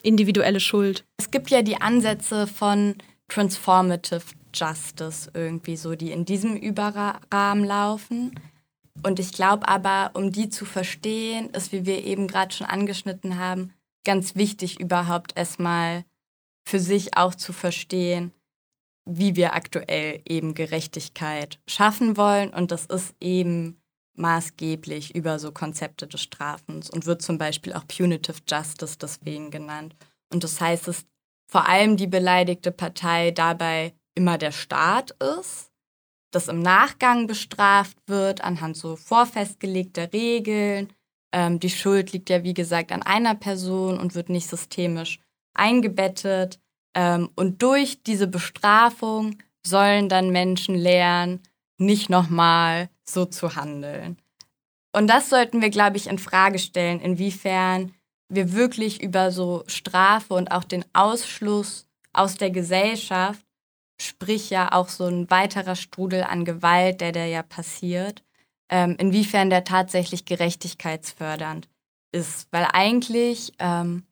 individuelle 0.02 0.60
Schuld. 0.60 1.04
Es 1.18 1.30
gibt 1.30 1.50
ja 1.50 1.62
die 1.62 1.80
Ansätze 1.80 2.46
von 2.46 2.96
Transformative 3.28 4.22
Justice 4.54 5.30
irgendwie 5.34 5.76
so, 5.76 5.94
die 5.94 6.10
in 6.10 6.24
diesem 6.24 6.56
Überrahmen 6.56 7.64
laufen. 7.64 8.34
Und 9.02 9.18
ich 9.18 9.32
glaube 9.32 9.68
aber, 9.68 10.10
um 10.14 10.32
die 10.32 10.50
zu 10.50 10.64
verstehen, 10.64 11.50
ist, 11.50 11.72
wie 11.72 11.86
wir 11.86 12.04
eben 12.04 12.26
gerade 12.26 12.54
schon 12.54 12.66
angeschnitten 12.66 13.38
haben, 13.38 13.72
ganz 14.04 14.34
wichtig 14.34 14.80
überhaupt 14.80 15.36
erstmal 15.36 16.04
für 16.64 16.80
sich 16.80 17.16
auch 17.16 17.34
zu 17.34 17.52
verstehen, 17.52 18.32
wie 19.04 19.36
wir 19.36 19.54
aktuell 19.54 20.20
eben 20.28 20.54
Gerechtigkeit 20.54 21.58
schaffen 21.66 22.16
wollen. 22.16 22.50
Und 22.50 22.70
das 22.70 22.86
ist 22.86 23.14
eben 23.20 23.80
maßgeblich 24.14 25.14
über 25.14 25.38
so 25.38 25.52
Konzepte 25.52 26.06
des 26.06 26.20
Strafens 26.20 26.90
und 26.90 27.06
wird 27.06 27.22
zum 27.22 27.38
Beispiel 27.38 27.72
auch 27.72 27.86
Punitive 27.86 28.40
Justice 28.48 28.98
deswegen 28.98 29.50
genannt. 29.50 29.96
Und 30.32 30.44
das 30.44 30.60
heißt, 30.60 30.88
dass 30.88 31.06
vor 31.50 31.68
allem 31.68 31.96
die 31.96 32.06
beleidigte 32.06 32.70
Partei 32.70 33.32
dabei 33.32 33.94
immer 34.14 34.38
der 34.38 34.52
Staat 34.52 35.12
ist, 35.38 35.70
das 36.30 36.48
im 36.48 36.60
Nachgang 36.60 37.26
bestraft 37.26 37.96
wird 38.06 38.42
anhand 38.42 38.76
so 38.76 38.94
vorfestgelegter 38.94 40.12
Regeln. 40.12 40.92
Ähm, 41.32 41.58
die 41.58 41.70
Schuld 41.70 42.12
liegt 42.12 42.30
ja, 42.30 42.44
wie 42.44 42.54
gesagt, 42.54 42.92
an 42.92 43.02
einer 43.02 43.34
Person 43.34 43.98
und 43.98 44.14
wird 44.14 44.28
nicht 44.28 44.48
systemisch 44.48 45.18
eingebettet. 45.54 46.60
Ähm, 46.94 47.30
und 47.36 47.62
durch 47.62 48.02
diese 48.02 48.26
Bestrafung 48.26 49.38
sollen 49.64 50.08
dann 50.08 50.30
Menschen 50.30 50.74
lernen, 50.74 51.40
nicht 51.78 52.10
nochmal 52.10 52.88
so 53.04 53.24
zu 53.24 53.56
handeln. 53.56 54.18
Und 54.92 55.06
das 55.06 55.30
sollten 55.30 55.60
wir, 55.62 55.70
glaube 55.70 55.96
ich, 55.96 56.08
in 56.08 56.18
Frage 56.18 56.58
stellen, 56.58 57.00
inwiefern 57.00 57.94
wir 58.28 58.52
wirklich 58.52 59.02
über 59.02 59.30
so 59.30 59.64
Strafe 59.66 60.34
und 60.34 60.50
auch 60.52 60.64
den 60.64 60.84
Ausschluss 60.92 61.86
aus 62.12 62.36
der 62.36 62.50
Gesellschaft, 62.50 63.44
sprich 64.00 64.50
ja 64.50 64.72
auch 64.72 64.88
so 64.88 65.06
ein 65.06 65.30
weiterer 65.30 65.76
Strudel 65.76 66.22
an 66.22 66.44
Gewalt, 66.44 67.00
der 67.00 67.12
da 67.12 67.24
ja 67.24 67.42
passiert, 67.42 68.22
ähm, 68.68 68.96
inwiefern 68.98 69.50
der 69.50 69.64
tatsächlich 69.64 70.24
gerechtigkeitsfördernd 70.24 71.68
ist. 72.12 72.48
Weil 72.50 72.66
eigentlich 72.72 73.52
ähm, 73.58 74.04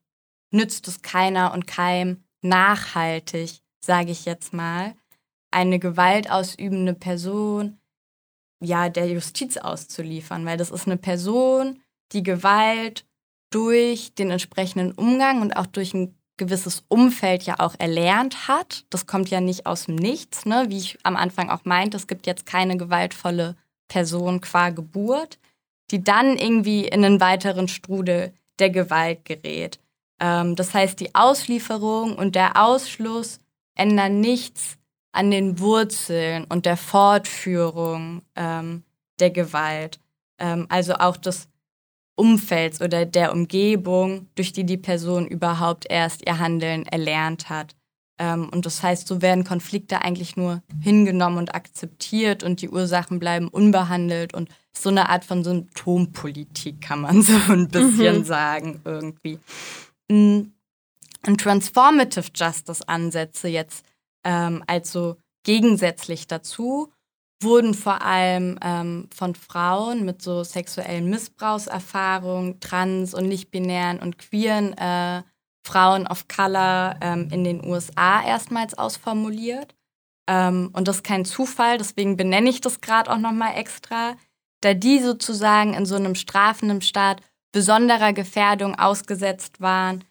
nützt 0.50 0.88
es 0.88 1.02
keiner 1.02 1.52
und 1.52 1.66
keinem, 1.66 2.25
nachhaltig, 2.42 3.61
sage 3.80 4.11
ich 4.11 4.25
jetzt 4.25 4.52
mal, 4.52 4.95
eine 5.50 5.78
gewaltausübende 5.78 6.95
Person 6.95 7.78
ja 8.61 8.88
der 8.88 9.09
Justiz 9.09 9.57
auszuliefern, 9.57 10.45
weil 10.45 10.57
das 10.57 10.71
ist 10.71 10.87
eine 10.87 10.97
Person, 10.97 11.80
die 12.12 12.23
Gewalt 12.23 13.07
durch 13.50 14.14
den 14.14 14.30
entsprechenden 14.30 14.92
Umgang 14.92 15.40
und 15.40 15.57
auch 15.57 15.66
durch 15.66 15.95
ein 15.95 16.14
gewisses 16.37 16.85
Umfeld 16.88 17.42
ja 17.45 17.57
auch 17.59 17.75
erlernt 17.78 18.49
hat. 18.49 18.85
Das 18.90 19.07
kommt 19.07 19.30
ja 19.30 19.40
nicht 19.40 19.66
aus 19.66 19.87
dem 19.87 19.97
Nichts, 19.97 20.47
ne? 20.47 20.66
wie 20.68 20.78
ich 20.78 20.99
am 21.02 21.16
Anfang 21.16 21.50
auch 21.50 21.64
meinte, 21.64 21.97
es 21.97 22.07
gibt 22.07 22.26
jetzt 22.26 22.47
keine 22.47 22.76
gewaltvolle 22.76 23.57
Person 23.88 24.40
qua 24.40 24.71
Geburt, 24.71 25.38
die 25.90 26.02
dann 26.02 26.37
irgendwie 26.37 26.87
in 26.87 27.04
einen 27.04 27.21
weiteren 27.21 27.68
Strudel 27.68 28.33
der 28.59 28.71
Gewalt 28.71 29.25
gerät. 29.25 29.80
Ähm, 30.20 30.56
das 30.56 30.75
heißt, 30.75 30.98
die 31.00 31.14
Auslieferung 31.14 32.16
und 32.16 32.34
der 32.34 32.62
Ausschluss 32.62 33.40
ändern 33.75 34.20
nichts 34.20 34.76
an 35.12 35.30
den 35.30 35.58
Wurzeln 35.58 36.44
und 36.48 36.66
der 36.66 36.76
Fortführung 36.76 38.22
ähm, 38.37 38.82
der 39.20 39.30
Gewalt. 39.30 40.00
Ähm, 40.38 40.66
also 40.68 40.94
auch 40.94 41.16
des 41.16 41.48
Umfelds 42.14 42.80
oder 42.80 43.06
der 43.06 43.32
Umgebung, 43.32 44.26
durch 44.34 44.52
die 44.52 44.64
die 44.64 44.76
Person 44.76 45.26
überhaupt 45.26 45.87
erst 45.88 46.26
ihr 46.26 46.38
Handeln 46.38 46.84
erlernt 46.87 47.48
hat. 47.48 47.76
Ähm, 48.18 48.48
und 48.50 48.66
das 48.66 48.82
heißt, 48.82 49.06
so 49.06 49.22
werden 49.22 49.44
Konflikte 49.44 50.02
eigentlich 50.02 50.37
nur 50.37 50.62
hingenommen 50.82 51.38
und 51.38 51.54
akzeptiert 51.54 52.42
und 52.42 52.60
die 52.60 52.68
Ursachen 52.68 53.20
bleiben 53.20 53.48
unbehandelt 53.48 54.34
und 54.34 54.48
so 54.72 54.90
eine 54.90 55.08
Art 55.08 55.25
von 55.25 55.44
Symptompolitik 55.44 56.80
kann 56.80 57.00
man 57.00 57.22
so 57.22 57.52
ein 57.52 57.68
bisschen 57.68 58.18
mhm. 58.18 58.25
sagen 58.25 58.80
irgendwie. 58.84 59.38
Und 60.10 60.52
Transformative 61.38 62.30
Justice 62.34 62.86
Ansätze 62.88 63.48
jetzt 63.48 63.84
ähm, 64.24 64.62
also 64.66 65.16
gegensätzlich 65.44 66.26
dazu 66.26 66.92
wurden 67.40 67.74
vor 67.74 68.02
allem 68.02 68.58
ähm, 68.62 69.08
von 69.14 69.34
Frauen 69.34 70.04
mit 70.04 70.22
so 70.22 70.42
sexuellen 70.42 71.08
Missbrauchserfahrungen, 71.08 72.60
trans- 72.60 73.14
und 73.14 73.28
nicht-binären 73.28 74.00
und 74.00 74.18
queeren 74.18 74.76
äh, 74.76 75.22
Frauen 75.64 76.06
of 76.06 76.26
Color 76.28 76.96
ähm, 77.00 77.28
in 77.30 77.44
den 77.44 77.64
USA 77.64 78.24
erstmals 78.24 78.76
ausformuliert. 78.76 79.74
Ähm, 80.28 80.70
und 80.72 80.88
das 80.88 80.96
ist 80.96 81.04
kein 81.04 81.24
Zufall, 81.24 81.78
deswegen 81.78 82.16
benenne 82.16 82.50
ich 82.50 82.60
das 82.60 82.80
gerade 82.80 83.10
auch 83.10 83.18
nochmal 83.18 83.56
extra, 83.56 84.16
da 84.60 84.74
die 84.74 84.98
sozusagen 84.98 85.74
in 85.74 85.86
so 85.86 85.94
einem 85.94 86.16
strafenden 86.16 86.82
Staat 86.82 87.22
besonderer 87.52 88.12
Gefährdung 88.12 88.75
ausgesetzt 88.75 89.61
waren, 89.61 90.05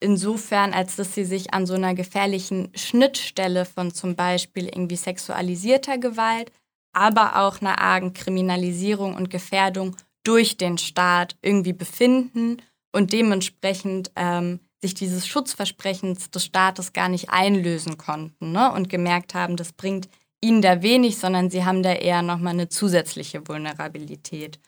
insofern, 0.00 0.72
als 0.72 0.96
dass 0.96 1.14
sie 1.14 1.24
sich 1.24 1.54
an 1.54 1.66
so 1.66 1.74
einer 1.74 1.94
gefährlichen 1.94 2.70
Schnittstelle 2.74 3.64
von 3.64 3.92
zum 3.92 4.14
Beispiel 4.14 4.66
irgendwie 4.66 4.96
sexualisierter 4.96 5.98
Gewalt, 5.98 6.52
aber 6.92 7.36
auch 7.36 7.60
einer 7.60 7.80
argen 7.80 8.12
Kriminalisierung 8.12 9.14
und 9.14 9.30
Gefährdung 9.30 9.96
durch 10.22 10.56
den 10.56 10.78
Staat 10.78 11.36
irgendwie 11.42 11.72
befinden 11.72 12.58
und 12.92 13.12
dementsprechend 13.12 14.10
ähm, 14.16 14.60
sich 14.80 14.94
dieses 14.94 15.26
Schutzversprechens 15.26 16.30
des 16.30 16.44
Staates 16.44 16.92
gar 16.92 17.08
nicht 17.08 17.30
einlösen 17.30 17.98
konnten 17.98 18.52
ne? 18.52 18.72
und 18.72 18.88
gemerkt 18.88 19.34
haben, 19.34 19.56
das 19.56 19.72
bringt 19.72 20.08
ihnen 20.40 20.60
da 20.60 20.82
wenig, 20.82 21.18
sondern 21.18 21.50
sie 21.50 21.64
haben 21.64 21.82
da 21.82 21.92
eher 21.92 22.22
nochmal 22.22 22.52
eine 22.52 22.68
zusätzliche 22.68 23.48
Vulnerabilität. 23.48 24.60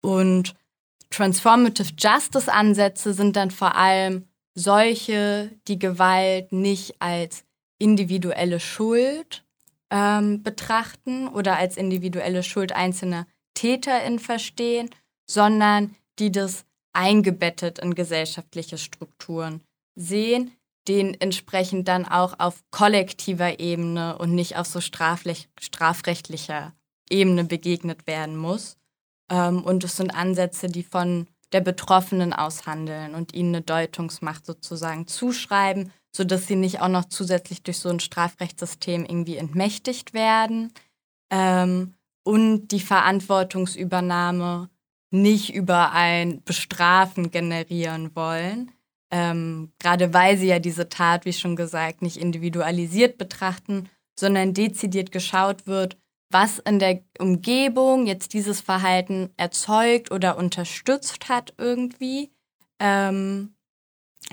Und 0.00 0.54
Transformative 1.14 1.92
Justice 1.96 2.52
Ansätze 2.52 3.14
sind 3.14 3.36
dann 3.36 3.52
vor 3.52 3.76
allem 3.76 4.26
solche, 4.56 5.52
die 5.68 5.78
Gewalt 5.78 6.50
nicht 6.50 7.00
als 7.00 7.44
individuelle 7.78 8.58
Schuld 8.58 9.44
ähm, 9.90 10.42
betrachten 10.42 11.28
oder 11.28 11.56
als 11.56 11.76
individuelle 11.76 12.42
Schuld 12.42 12.72
einzelner 12.72 13.28
TäterInnen 13.54 14.18
verstehen, 14.18 14.90
sondern 15.30 15.94
die 16.18 16.32
das 16.32 16.64
eingebettet 16.92 17.78
in 17.78 17.94
gesellschaftliche 17.94 18.76
Strukturen 18.76 19.60
sehen, 19.94 20.50
denen 20.88 21.14
entsprechend 21.14 21.86
dann 21.86 22.06
auch 22.06 22.40
auf 22.40 22.64
kollektiver 22.72 23.60
Ebene 23.60 24.18
und 24.18 24.34
nicht 24.34 24.56
auf 24.56 24.66
so 24.66 24.80
strafrechtlicher 24.80 26.74
Ebene 27.08 27.44
begegnet 27.44 28.08
werden 28.08 28.36
muss. 28.36 28.76
Ähm, 29.30 29.62
und 29.62 29.84
es 29.84 29.96
sind 29.96 30.14
Ansätze, 30.14 30.68
die 30.68 30.82
von 30.82 31.26
der 31.52 31.60
Betroffenen 31.60 32.32
aushandeln 32.32 33.14
und 33.14 33.32
ihnen 33.32 33.54
eine 33.54 33.62
Deutungsmacht 33.62 34.44
sozusagen 34.44 35.06
zuschreiben, 35.06 35.92
sodass 36.14 36.46
sie 36.46 36.56
nicht 36.56 36.80
auch 36.80 36.88
noch 36.88 37.04
zusätzlich 37.06 37.62
durch 37.62 37.78
so 37.78 37.88
ein 37.88 38.00
Strafrechtssystem 38.00 39.04
irgendwie 39.04 39.36
entmächtigt 39.36 40.14
werden. 40.14 40.72
Ähm, 41.30 41.94
und 42.24 42.68
die 42.68 42.80
Verantwortungsübernahme 42.80 44.70
nicht 45.10 45.54
über 45.54 45.92
ein 45.92 46.42
Bestrafen 46.44 47.30
generieren 47.30 48.16
wollen. 48.16 48.72
Ähm, 49.12 49.72
gerade 49.78 50.12
weil 50.12 50.36
sie 50.36 50.48
ja 50.48 50.58
diese 50.58 50.88
Tat, 50.88 51.24
wie 51.24 51.32
schon 51.32 51.54
gesagt, 51.54 52.02
nicht 52.02 52.16
individualisiert 52.16 53.16
betrachten, 53.16 53.88
sondern 54.18 54.54
dezidiert 54.54 55.12
geschaut 55.12 55.66
wird, 55.66 55.96
was 56.34 56.58
in 56.58 56.80
der 56.80 57.00
Umgebung 57.20 58.06
jetzt 58.06 58.32
dieses 58.32 58.60
Verhalten 58.60 59.30
erzeugt 59.36 60.10
oder 60.10 60.36
unterstützt 60.36 61.28
hat 61.28 61.54
irgendwie, 61.58 62.32
ähm, 62.80 63.54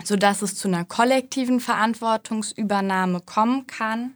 sodass 0.04 0.42
es 0.42 0.56
zu 0.56 0.68
einer 0.68 0.84
kollektiven 0.84 1.60
Verantwortungsübernahme 1.60 3.22
kommen 3.22 3.68
kann 3.68 4.16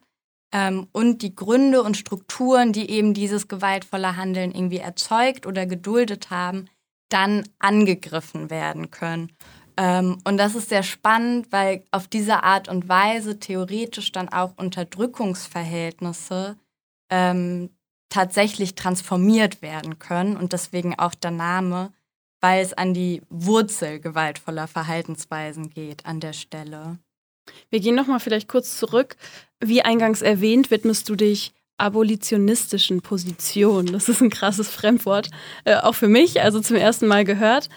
ähm, 0.51 0.87
und 0.93 1.21
die 1.21 1.35
Gründe 1.35 1.83
und 1.83 1.95
Strukturen, 1.95 2.73
die 2.73 2.89
eben 2.89 3.13
dieses 3.13 3.47
gewaltvolle 3.47 4.17
Handeln 4.17 4.51
irgendwie 4.51 4.79
erzeugt 4.79 5.45
oder 5.45 5.67
geduldet 5.67 6.31
haben, 6.31 6.67
dann 7.09 7.47
angegriffen 7.59 8.49
werden 8.49 8.89
können. 8.89 9.31
Ähm, 9.77 10.17
und 10.23 10.37
das 10.37 10.55
ist 10.55 10.69
sehr 10.69 10.81
spannend, 10.81 11.51
weil 11.51 11.83
auf 11.91 12.07
diese 12.07 12.41
Art 12.41 12.67
und 12.67 12.89
Weise 12.89 13.37
theoretisch 13.37 14.11
dann 14.11 14.29
auch 14.29 14.53
Unterdrückungsverhältnisse 14.57 16.57
ähm, 17.09 17.69
tatsächlich 18.15 18.75
transformiert 18.75 19.61
werden 19.61 19.99
können 19.99 20.37
und 20.37 20.53
deswegen 20.53 20.97
auch 20.97 21.13
der 21.15 21.31
Name, 21.31 21.91
weil 22.39 22.63
es 22.63 22.71
an 22.71 22.93
die 22.93 23.21
Wurzel 23.29 23.99
gewaltvoller 23.99 24.69
Verhaltensweisen 24.69 25.69
geht 25.69 26.05
an 26.05 26.21
der 26.21 26.31
Stelle. 26.31 26.97
Wir 27.69 27.81
gehen 27.81 27.93
nochmal 27.93 28.21
vielleicht 28.21 28.47
kurz 28.47 28.77
zurück. 28.77 29.17
Wie 29.59 29.81
eingangs 29.81 30.21
erwähnt, 30.21 30.71
widmest 30.71 31.09
du 31.09 31.17
dich 31.17 31.53
abolitionistischen 31.77 33.01
Positionen. 33.01 33.91
Das 33.91 34.07
ist 34.07 34.21
ein 34.21 34.29
krasses 34.29 34.69
Fremdwort, 34.69 35.29
äh, 35.65 35.75
auch 35.75 35.95
für 35.95 36.07
mich, 36.07 36.41
also 36.41 36.61
zum 36.61 36.77
ersten 36.77 37.07
Mal 37.07 37.25
gehört. 37.25 37.67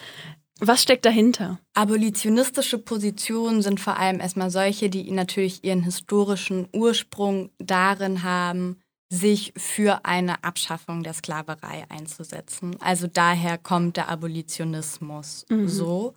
Was 0.61 0.80
steckt 0.80 1.04
dahinter? 1.04 1.59
Abolitionistische 1.75 2.78
Positionen 2.78 3.61
sind 3.61 3.80
vor 3.80 3.97
allem 3.97 4.21
erstmal 4.21 4.50
solche, 4.50 4.88
die 4.88 5.11
natürlich 5.11 5.64
ihren 5.64 5.83
historischen 5.83 6.68
Ursprung 6.73 7.50
darin 7.59 8.23
haben, 8.23 8.80
sich 9.11 9.53
für 9.57 10.05
eine 10.05 10.45
Abschaffung 10.45 11.03
der 11.03 11.15
Sklaverei 11.15 11.87
einzusetzen. 11.88 12.77
Also 12.81 13.07
daher 13.07 13.57
kommt 13.57 13.97
der 13.97 14.09
Abolitionismus 14.09 15.47
mhm. 15.49 15.69
so. 15.69 16.15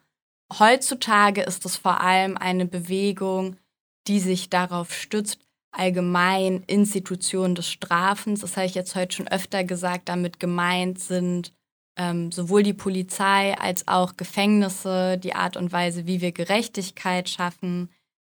Heutzutage 0.60 1.42
ist 1.42 1.66
es 1.66 1.78
vor 1.78 2.02
allem 2.02 2.38
eine 2.38 2.66
Bewegung, 2.66 3.56
die 4.08 4.20
sich 4.20 4.50
darauf 4.50 4.94
stützt, 4.94 5.40
allgemein 5.72 6.64
Institutionen 6.68 7.56
des 7.56 7.70
Strafens, 7.70 8.42
das 8.42 8.58
habe 8.58 8.66
ich 8.66 8.76
jetzt 8.76 8.96
heute 8.96 9.16
schon 9.16 9.28
öfter 9.30 9.64
gesagt, 9.64 10.10
damit 10.10 10.40
gemeint 10.40 11.00
sind 11.00 11.54
ähm, 11.98 12.32
sowohl 12.32 12.64
die 12.64 12.74
Polizei 12.74 13.58
als 13.58 13.88
auch 13.88 14.18
Gefängnisse, 14.18 15.18
die 15.18 15.34
Art 15.34 15.58
und 15.58 15.72
Weise, 15.72 16.08
wie 16.08 16.22
wir 16.22 16.32
Gerechtigkeit 16.32 17.30
schaffen, 17.30 17.90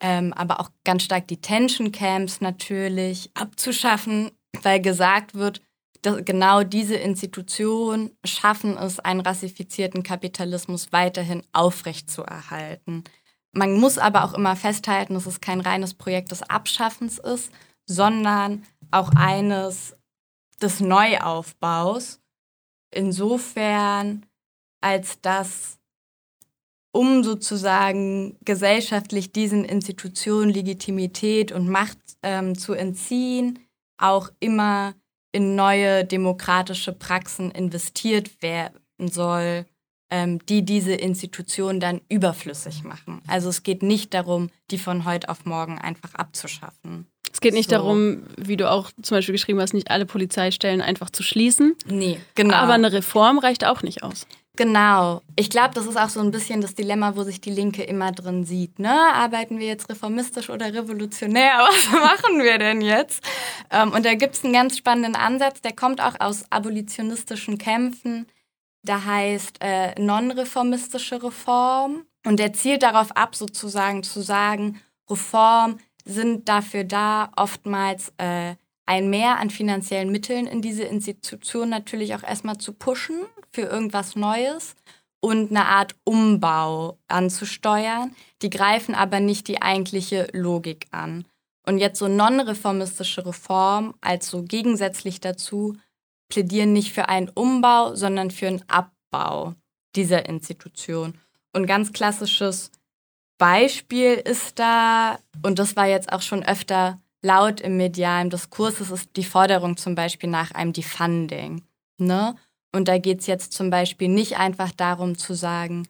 ähm, 0.00 0.32
aber 0.32 0.60
auch 0.60 0.70
ganz 0.84 1.04
stark 1.04 1.28
die 1.28 1.40
Tension 1.40 1.92
Camps 1.92 2.40
natürlich 2.40 3.30
abzuschaffen, 3.34 4.30
weil 4.60 4.80
gesagt 4.80 5.34
wird, 5.34 5.62
dass 6.02 6.24
genau 6.24 6.64
diese 6.64 6.96
Institutionen 6.96 8.10
schaffen 8.24 8.76
es, 8.76 8.98
einen 8.98 9.20
rassifizierten 9.20 10.02
Kapitalismus 10.02 10.92
weiterhin 10.92 11.42
aufrechtzuerhalten. 11.52 13.04
Man 13.52 13.78
muss 13.78 13.98
aber 13.98 14.24
auch 14.24 14.34
immer 14.34 14.56
festhalten, 14.56 15.14
dass 15.14 15.26
es 15.26 15.40
kein 15.40 15.60
reines 15.60 15.94
Projekt 15.94 16.32
des 16.32 16.42
Abschaffens 16.42 17.18
ist, 17.18 17.52
sondern 17.86 18.64
auch 18.90 19.10
eines 19.14 19.96
des 20.60 20.80
Neuaufbaus 20.80 22.20
insofern, 22.90 24.26
als 24.80 25.20
dass 25.20 25.78
um 26.92 27.24
sozusagen 27.24 28.36
gesellschaftlich 28.44 29.32
diesen 29.32 29.64
Institutionen 29.64 30.50
Legitimität 30.50 31.50
und 31.50 31.68
Macht 31.68 31.98
ähm, 32.22 32.56
zu 32.56 32.74
entziehen, 32.74 33.58
auch 34.02 34.30
immer 34.40 34.94
in 35.32 35.54
neue 35.54 36.04
demokratische 36.04 36.92
Praxen 36.92 37.50
investiert 37.50 38.42
werden 38.42 38.78
soll, 38.98 39.66
ähm, 40.10 40.44
die 40.46 40.62
diese 40.62 40.92
Institutionen 40.92 41.80
dann 41.80 42.02
überflüssig 42.08 42.84
machen. 42.84 43.22
Also 43.26 43.48
es 43.48 43.62
geht 43.62 43.82
nicht 43.82 44.12
darum, 44.12 44.50
die 44.70 44.78
von 44.78 45.06
heute 45.06 45.30
auf 45.30 45.46
morgen 45.46 45.78
einfach 45.78 46.14
abzuschaffen. 46.14 47.06
Es 47.32 47.40
geht 47.40 47.54
nicht 47.54 47.70
so. 47.70 47.76
darum, 47.76 48.24
wie 48.36 48.58
du 48.58 48.70
auch 48.70 48.90
zum 49.00 49.16
Beispiel 49.16 49.32
geschrieben 49.32 49.58
hast, 49.60 49.72
nicht 49.72 49.90
alle 49.90 50.04
Polizeistellen 50.04 50.82
einfach 50.82 51.08
zu 51.08 51.22
schließen. 51.22 51.74
Nee, 51.86 52.20
genau. 52.34 52.56
Aber 52.56 52.74
eine 52.74 52.92
Reform 52.92 53.38
reicht 53.38 53.64
auch 53.64 53.82
nicht 53.82 54.02
aus. 54.02 54.26
Genau. 54.56 55.22
Ich 55.34 55.48
glaube, 55.48 55.72
das 55.74 55.86
ist 55.86 55.96
auch 55.96 56.10
so 56.10 56.20
ein 56.20 56.30
bisschen 56.30 56.60
das 56.60 56.74
Dilemma, 56.74 57.16
wo 57.16 57.22
sich 57.22 57.40
die 57.40 57.50
Linke 57.50 57.82
immer 57.84 58.12
drin 58.12 58.44
sieht. 58.44 58.78
Ne? 58.78 58.92
Arbeiten 58.92 59.58
wir 59.58 59.66
jetzt 59.66 59.88
reformistisch 59.88 60.50
oder 60.50 60.74
revolutionär? 60.74 61.58
Was 61.68 61.90
machen 61.90 62.42
wir 62.42 62.58
denn 62.58 62.82
jetzt? 62.82 63.24
Ähm, 63.70 63.92
und 63.92 64.04
da 64.04 64.14
gibt 64.14 64.34
es 64.34 64.44
einen 64.44 64.52
ganz 64.52 64.76
spannenden 64.76 65.16
Ansatz, 65.16 65.62
der 65.62 65.72
kommt 65.72 66.02
auch 66.02 66.20
aus 66.20 66.44
abolitionistischen 66.50 67.56
Kämpfen. 67.56 68.26
Da 68.82 69.04
heißt 69.04 69.58
äh, 69.60 69.98
non-reformistische 69.98 71.22
Reform. 71.22 72.04
Und 72.26 72.38
der 72.38 72.52
zielt 72.52 72.82
darauf 72.82 73.16
ab, 73.16 73.34
sozusagen 73.34 74.02
zu 74.02 74.20
sagen, 74.20 74.82
Reform 75.08 75.78
sind 76.04 76.48
dafür 76.48 76.84
da, 76.84 77.32
oftmals 77.36 78.12
äh, 78.18 78.54
ein 78.84 79.08
Mehr 79.08 79.38
an 79.38 79.48
finanziellen 79.48 80.12
Mitteln 80.12 80.46
in 80.46 80.60
diese 80.60 80.84
Institution 80.84 81.70
natürlich 81.70 82.14
auch 82.14 82.22
erstmal 82.22 82.58
zu 82.58 82.74
pushen 82.74 83.16
für 83.52 83.62
irgendwas 83.62 84.16
Neues 84.16 84.74
und 85.20 85.50
eine 85.50 85.66
Art 85.66 85.94
Umbau 86.04 86.98
anzusteuern. 87.08 88.14
Die 88.42 88.50
greifen 88.50 88.94
aber 88.94 89.20
nicht 89.20 89.48
die 89.48 89.62
eigentliche 89.62 90.28
Logik 90.32 90.86
an. 90.90 91.24
Und 91.64 91.78
jetzt 91.78 91.98
so 91.98 92.08
non-reformistische 92.08 93.24
Reform, 93.24 93.94
also 94.00 94.42
gegensätzlich 94.42 95.20
dazu, 95.20 95.76
plädieren 96.28 96.72
nicht 96.72 96.92
für 96.92 97.08
einen 97.08 97.28
Umbau, 97.28 97.94
sondern 97.94 98.30
für 98.30 98.48
einen 98.48 98.64
Abbau 98.68 99.54
dieser 99.94 100.26
Institution. 100.26 101.14
Und 101.52 101.66
ganz 101.66 101.92
klassisches 101.92 102.70
Beispiel 103.38 104.14
ist 104.14 104.58
da, 104.58 105.18
und 105.42 105.58
das 105.58 105.76
war 105.76 105.86
jetzt 105.86 106.12
auch 106.12 106.22
schon 106.22 106.42
öfter 106.42 107.00
laut 107.22 107.60
im 107.60 107.76
medialen 107.76 108.30
Diskurs, 108.30 108.80
ist 108.80 109.10
die 109.16 109.24
Forderung 109.24 109.76
zum 109.76 109.94
Beispiel 109.94 110.30
nach 110.30 110.50
einem 110.52 110.72
Defunding. 110.72 111.62
Ne? 111.98 112.34
Und 112.74 112.88
da 112.88 112.98
geht 112.98 113.20
es 113.20 113.26
jetzt 113.26 113.52
zum 113.52 113.70
Beispiel 113.70 114.08
nicht 114.08 114.38
einfach 114.38 114.72
darum 114.72 115.18
zu 115.18 115.34
sagen, 115.34 115.86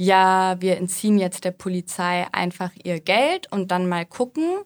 ja, 0.00 0.56
wir 0.60 0.78
entziehen 0.78 1.18
jetzt 1.18 1.44
der 1.44 1.50
Polizei 1.50 2.26
einfach 2.32 2.72
ihr 2.82 3.00
Geld 3.00 3.52
und 3.52 3.70
dann 3.70 3.88
mal 3.88 4.06
gucken, 4.06 4.62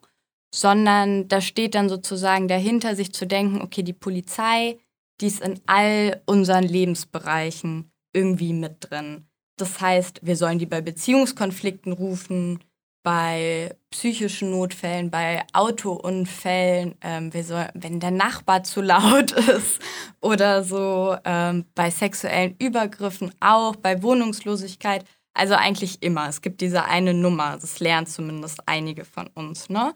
sondern 0.54 1.28
da 1.28 1.40
steht 1.40 1.74
dann 1.74 1.88
sozusagen 1.88 2.48
dahinter, 2.48 2.94
sich 2.94 3.12
zu 3.12 3.26
denken, 3.26 3.60
okay, 3.60 3.82
die 3.82 3.92
Polizei, 3.92 4.78
die 5.20 5.26
ist 5.26 5.42
in 5.42 5.60
all 5.66 6.22
unseren 6.26 6.64
Lebensbereichen 6.64 7.90
irgendwie 8.12 8.52
mit 8.52 8.76
drin. 8.80 9.26
Das 9.58 9.80
heißt, 9.80 10.20
wir 10.22 10.36
sollen 10.36 10.58
die 10.58 10.66
bei 10.66 10.80
Beziehungskonflikten 10.80 11.92
rufen, 11.92 12.62
bei 13.06 13.72
psychischen 13.90 14.50
Notfällen, 14.50 15.12
bei 15.12 15.44
Autounfällen, 15.52 16.96
ähm, 17.02 17.30
soll, 17.40 17.68
wenn 17.74 18.00
der 18.00 18.10
Nachbar 18.10 18.64
zu 18.64 18.82
laut 18.82 19.30
ist 19.48 19.80
oder 20.20 20.64
so, 20.64 21.16
ähm, 21.24 21.66
bei 21.76 21.88
sexuellen 21.92 22.56
Übergriffen 22.58 23.32
auch, 23.38 23.76
bei 23.76 24.02
Wohnungslosigkeit. 24.02 25.04
Also 25.34 25.54
eigentlich 25.54 26.02
immer. 26.02 26.28
Es 26.28 26.42
gibt 26.42 26.60
diese 26.60 26.86
eine 26.86 27.14
Nummer, 27.14 27.56
das 27.60 27.78
lernen 27.78 28.08
zumindest 28.08 28.58
einige 28.66 29.04
von 29.04 29.28
uns. 29.28 29.68
Ne? 29.70 29.94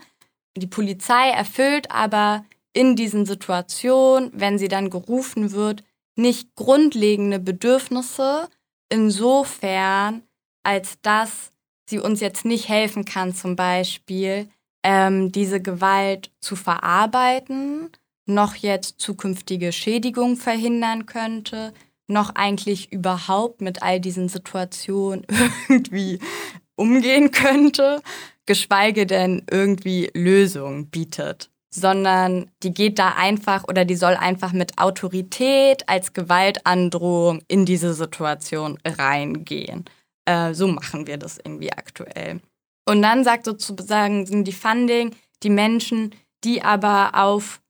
Die 0.57 0.68
Polizei 0.68 1.31
erfüllt 1.31 1.90
aber 1.90 2.44
in 2.73 2.94
diesen 2.94 3.27
Situationen, 3.27 4.31
wenn 4.35 4.57
sie 4.57 4.68
dann 4.68 4.88
gerufen 4.88 5.51
wird, 5.51 5.83
nicht 6.14 6.55
grundlegende 6.55 7.40
Bedürfnisse, 7.40 8.49
insofern, 8.88 10.23
als 10.62 11.01
dass 11.03 11.51
sie 11.90 11.98
uns 11.98 12.20
jetzt 12.20 12.44
nicht 12.44 12.68
helfen 12.68 13.05
kann, 13.05 13.35
zum 13.35 13.57
Beispiel 13.57 14.48
ähm, 14.83 15.31
diese 15.33 15.61
Gewalt 15.61 16.31
zu 16.40 16.57
verarbeiten, 16.57 17.90
noch 18.26 18.55
jetzt 18.55 19.00
zukünftige 19.00 19.72
Schädigung 19.72 20.37
verhindern 20.37 21.07
könnte, 21.07 21.74
noch 22.07 22.35
eigentlich 22.35 22.92
überhaupt 22.92 23.61
mit 23.61 23.83
all 23.83 24.00
diesen 24.00 24.29
Situationen 24.29 25.26
irgendwie 25.68 26.18
umgehen 26.76 27.31
könnte, 27.31 28.00
geschweige 28.46 29.07
denn 29.07 29.42
irgendwie 29.50 30.11
Lösungen 30.14 30.88
bietet 30.88 31.50
sondern 31.72 32.50
die 32.62 32.74
geht 32.74 32.98
da 32.98 33.11
einfach 33.11 33.64
oder 33.68 33.85
die 33.85 33.94
soll 33.94 34.14
einfach 34.14 34.53
mit 34.53 34.79
Autorität 34.79 35.88
als 35.88 36.12
Gewaltandrohung 36.12 37.42
in 37.46 37.64
diese 37.64 37.94
Situation 37.94 38.79
reingehen. 38.85 39.85
Äh, 40.31 40.55
so 40.55 40.69
machen 40.69 41.07
wir 41.07 41.19
das 41.19 41.38
irgendwie 41.38 41.73
aktuell. 41.73 42.40
Und 42.87 43.03
dann 43.03 43.25
sagt 43.25 43.45
sozusagen 43.45 44.27
sind 44.27 44.47
die 44.47 44.53
Funding 44.53 45.14
die 45.43 45.51
Menschen, 45.51 46.14
die 46.45 46.62
aber 46.62 47.12
auf 47.14 47.61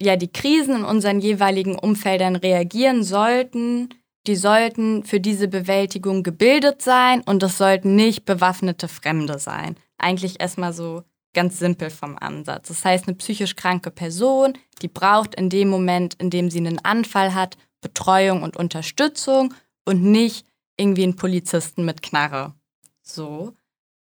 ja 0.00 0.16
die 0.16 0.32
Krisen 0.32 0.76
in 0.76 0.84
unseren 0.84 1.20
jeweiligen 1.20 1.78
Umfeldern 1.78 2.36
reagieren 2.36 3.04
sollten, 3.04 3.90
die 4.26 4.36
sollten 4.36 5.04
für 5.04 5.20
diese 5.20 5.48
Bewältigung 5.48 6.22
gebildet 6.22 6.82
sein 6.82 7.20
und 7.20 7.42
es 7.42 7.58
sollten 7.58 7.94
nicht 7.94 8.24
bewaffnete 8.24 8.88
Fremde 8.88 9.38
sein. 9.38 9.76
Eigentlich 9.98 10.40
erstmal 10.40 10.72
so 10.72 11.02
ganz 11.34 11.58
simpel 11.58 11.90
vom 11.90 12.16
Ansatz. 12.18 12.68
Das 12.68 12.84
heißt, 12.84 13.06
eine 13.06 13.16
psychisch 13.16 13.54
kranke 13.54 13.90
Person, 13.90 14.54
die 14.82 14.88
braucht 14.88 15.34
in 15.34 15.50
dem 15.50 15.68
Moment, 15.68 16.14
in 16.14 16.30
dem 16.30 16.50
sie 16.50 16.58
einen 16.58 16.82
Anfall 16.84 17.34
hat, 17.34 17.56
Betreuung 17.82 18.42
und 18.42 18.56
Unterstützung 18.56 19.52
und 19.84 20.02
nicht 20.02 20.46
irgendwie 20.76 21.04
einen 21.04 21.16
Polizisten 21.16 21.84
mit 21.84 22.02
Knarre. 22.02 22.54
So. 23.02 23.54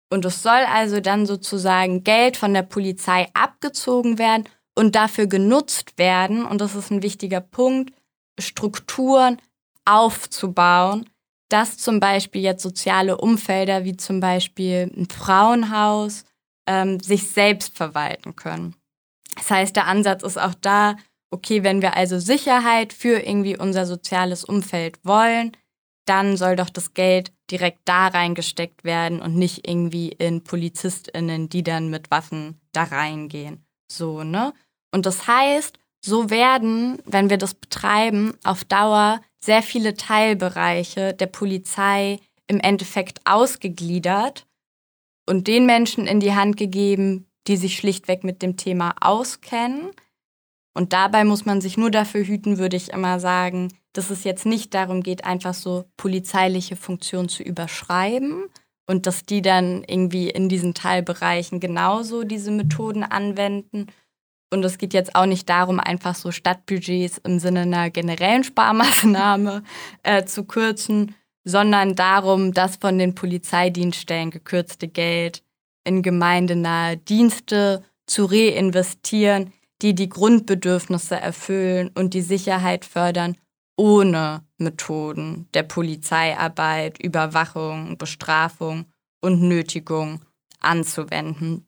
Und 0.09 0.25
es 0.25 0.41
soll 0.41 0.63
also 0.67 0.99
dann 0.99 1.25
sozusagen 1.25 2.03
Geld 2.03 2.37
von 2.37 2.53
der 2.53 2.63
Polizei 2.63 3.27
abgezogen 3.33 4.17
werden 4.17 4.47
und 4.75 4.95
dafür 4.95 5.27
genutzt 5.27 5.97
werden, 5.97 6.45
und 6.45 6.61
das 6.61 6.75
ist 6.75 6.91
ein 6.91 7.03
wichtiger 7.03 7.41
Punkt, 7.41 7.93
Strukturen 8.39 9.41
aufzubauen, 9.85 11.09
dass 11.49 11.77
zum 11.77 11.99
Beispiel 11.99 12.41
jetzt 12.41 12.63
soziale 12.63 13.17
Umfelder 13.17 13.85
wie 13.85 13.97
zum 13.97 14.19
Beispiel 14.19 14.91
ein 14.95 15.07
Frauenhaus 15.09 16.25
ähm, 16.67 16.99
sich 16.99 17.29
selbst 17.29 17.75
verwalten 17.75 18.35
können. 18.35 18.75
Das 19.35 19.49
heißt, 19.49 19.75
der 19.75 19.87
Ansatz 19.87 20.23
ist 20.23 20.37
auch 20.37 20.53
da, 20.55 20.97
okay, 21.31 21.63
wenn 21.63 21.81
wir 21.81 21.95
also 21.95 22.19
Sicherheit 22.19 22.93
für 22.93 23.19
irgendwie 23.19 23.57
unser 23.57 23.85
soziales 23.85 24.43
Umfeld 24.43 24.99
wollen, 25.03 25.55
dann 26.09 26.37
soll 26.37 26.55
doch 26.55 26.69
das 26.69 26.93
Geld 26.93 27.31
direkt 27.51 27.79
da 27.85 28.07
reingesteckt 28.07 28.83
werden 28.83 29.21
und 29.21 29.35
nicht 29.35 29.67
irgendwie 29.67 30.09
in 30.09 30.43
PolizistInnen, 30.43 31.49
die 31.49 31.63
dann 31.63 31.89
mit 31.89 32.11
Waffen 32.11 32.59
da 32.71 32.83
reingehen. 32.83 33.65
So, 33.91 34.23
ne? 34.23 34.53
Und 34.91 35.05
das 35.05 35.27
heißt, 35.27 35.77
so 36.03 36.29
werden, 36.29 36.99
wenn 37.05 37.29
wir 37.29 37.37
das 37.37 37.53
betreiben, 37.53 38.33
auf 38.43 38.63
Dauer 38.63 39.21
sehr 39.39 39.61
viele 39.61 39.95
Teilbereiche 39.95 41.13
der 41.13 41.27
Polizei 41.27 42.19
im 42.47 42.59
Endeffekt 42.59 43.21
ausgegliedert 43.25 44.47
und 45.27 45.47
den 45.47 45.65
Menschen 45.65 46.07
in 46.07 46.19
die 46.19 46.33
Hand 46.33 46.57
gegeben, 46.57 47.27
die 47.47 47.57
sich 47.57 47.77
schlichtweg 47.77 48.23
mit 48.23 48.41
dem 48.41 48.57
Thema 48.57 48.95
auskennen. 49.01 49.91
Und 50.77 50.93
dabei 50.93 51.23
muss 51.23 51.43
man 51.43 51.59
sich 51.59 51.75
nur 51.75 51.89
dafür 51.89 52.23
hüten, 52.23 52.59
würde 52.59 52.77
ich 52.77 52.93
immer 52.93 53.19
sagen, 53.19 53.73
dass 53.93 54.11
es 54.11 54.23
jetzt 54.23 54.45
nicht 54.45 54.75
darum 54.75 55.01
geht, 55.01 55.25
einfach 55.25 55.55
so 55.55 55.85
polizeiliche 55.97 56.75
Funktionen 56.75 57.29
zu 57.29 57.41
überschreiben 57.41 58.43
und 58.85 59.07
dass 59.07 59.23
die 59.23 59.41
dann 59.41 59.83
irgendwie 59.83 60.29
in 60.29 60.49
diesen 60.49 60.75
Teilbereichen 60.75 61.59
genauso 61.59 62.23
diese 62.23 62.51
Methoden 62.51 63.01
anwenden. 63.01 63.87
Und 64.53 64.63
es 64.63 64.77
geht 64.77 64.93
jetzt 64.93 65.15
auch 65.15 65.25
nicht 65.25 65.49
darum, 65.49 65.79
einfach 65.79 66.13
so 66.13 66.31
Stadtbudgets 66.31 67.17
im 67.23 67.39
Sinne 67.39 67.61
einer 67.61 67.89
generellen 67.89 68.43
Sparmaßnahme 68.43 69.63
äh, 70.03 70.25
zu 70.25 70.43
kürzen, 70.43 71.15
sondern 71.43 71.95
darum, 71.95 72.53
das 72.53 72.75
von 72.75 72.99
den 72.99 73.15
Polizeidienststellen 73.15 74.29
gekürzte 74.29 74.87
Geld 74.87 75.41
in 75.85 76.03
gemeindenahe 76.03 76.97
Dienste 76.97 77.83
zu 78.05 78.25
reinvestieren, 78.25 79.53
die 79.81 79.93
die 79.93 80.09
Grundbedürfnisse 80.09 81.15
erfüllen 81.15 81.91
und 81.95 82.13
die 82.13 82.21
Sicherheit 82.21 82.85
fördern, 82.85 83.37
ohne 83.77 84.43
Methoden 84.57 85.47
der 85.53 85.63
Polizeiarbeit, 85.63 87.01
Überwachung, 87.01 87.97
Bestrafung 87.97 88.85
und 89.21 89.41
Nötigung 89.41 90.21
anzuwenden. 90.59 91.67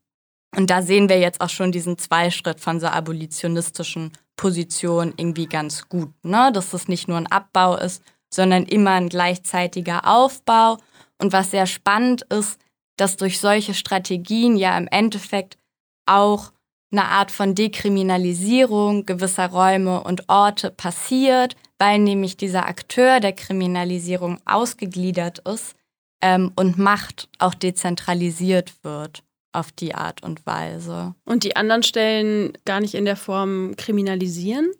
Und 0.55 0.71
da 0.71 0.81
sehen 0.81 1.09
wir 1.09 1.19
jetzt 1.19 1.41
auch 1.41 1.49
schon 1.49 1.71
diesen 1.71 1.97
Zweischritt 1.99 2.59
von 2.59 2.79
so 2.79 2.87
abolitionistischen 2.87 4.11
Positionen 4.35 5.13
irgendwie 5.17 5.45
ganz 5.45 5.87
gut, 5.89 6.11
ne? 6.23 6.51
dass 6.51 6.73
es 6.73 6.87
nicht 6.87 7.07
nur 7.07 7.17
ein 7.17 7.31
Abbau 7.31 7.75
ist, 7.75 8.01
sondern 8.33 8.63
immer 8.63 8.91
ein 8.91 9.09
gleichzeitiger 9.09 10.07
Aufbau. 10.07 10.77
Und 11.19 11.33
was 11.33 11.51
sehr 11.51 11.67
spannend 11.67 12.23
ist, 12.23 12.59
dass 12.97 13.17
durch 13.17 13.39
solche 13.39 13.73
Strategien 13.73 14.57
ja 14.57 14.77
im 14.77 14.87
Endeffekt 14.87 15.57
auch 16.05 16.51
eine 16.91 17.05
Art 17.05 17.31
von 17.31 17.55
Dekriminalisierung 17.55 19.05
gewisser 19.05 19.47
Räume 19.47 20.03
und 20.03 20.27
Orte 20.27 20.71
passiert, 20.71 21.55
weil 21.77 21.99
nämlich 21.99 22.37
dieser 22.37 22.67
Akteur 22.67 23.19
der 23.19 23.33
Kriminalisierung 23.33 24.39
ausgegliedert 24.45 25.39
ist 25.47 25.75
ähm, 26.21 26.51
und 26.55 26.77
Macht 26.77 27.29
auch 27.37 27.53
dezentralisiert 27.53 28.73
wird 28.83 29.23
auf 29.51 29.71
die 29.71 29.95
Art 29.95 30.23
und 30.23 30.45
Weise. 30.45 31.15
Und 31.25 31.43
die 31.43 31.55
anderen 31.55 31.83
Stellen 31.83 32.53
gar 32.65 32.79
nicht 32.79 32.93
in 32.93 33.05
der 33.05 33.15
Form 33.15 33.75
kriminalisieren, 33.77 34.71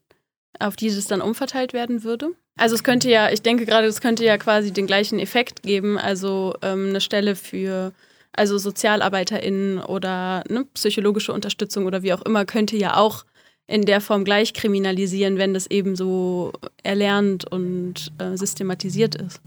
auf 0.60 0.76
die 0.76 0.88
es 0.88 1.06
dann 1.06 1.22
umverteilt 1.22 1.74
werden 1.74 2.04
würde? 2.04 2.32
Also 2.58 2.76
es 2.76 2.84
könnte 2.84 3.10
ja, 3.10 3.32
ich 3.32 3.42
denke 3.42 3.66
gerade, 3.66 3.88
es 3.88 4.02
könnte 4.02 4.26
ja 4.26 4.38
quasi 4.38 4.72
den 4.72 4.86
gleichen 4.86 5.20
Effekt 5.20 5.64
geben, 5.64 5.98
also 5.98 6.56
ähm, 6.62 6.90
eine 6.90 7.02
Stelle 7.02 7.36
für 7.36 7.94
also 8.34 8.58
SozialarbeiterInnen 8.58 9.80
oder 9.80 10.44
ne, 10.50 10.66
psychologische 10.74 11.34
Unterstützung 11.34 11.86
oder 11.86 12.04
wie 12.04 12.14
auch 12.14 12.22
immer, 12.22 12.46
könnte 12.46 12.78
ja 12.78 12.98
auch 12.98 13.26
in 13.68 13.86
der 13.86 14.02
Form 14.02 14.26
gleich 14.26 14.54
kriminalisieren, 14.54 15.38
wenn 15.38 15.54
das 15.54 15.68
eben 15.68 15.96
so 15.96 16.52
erlernt 16.84 17.50
und 17.50 18.12
äh, 18.18 18.36
systematisiert 18.36 19.16
ist. 19.16 19.42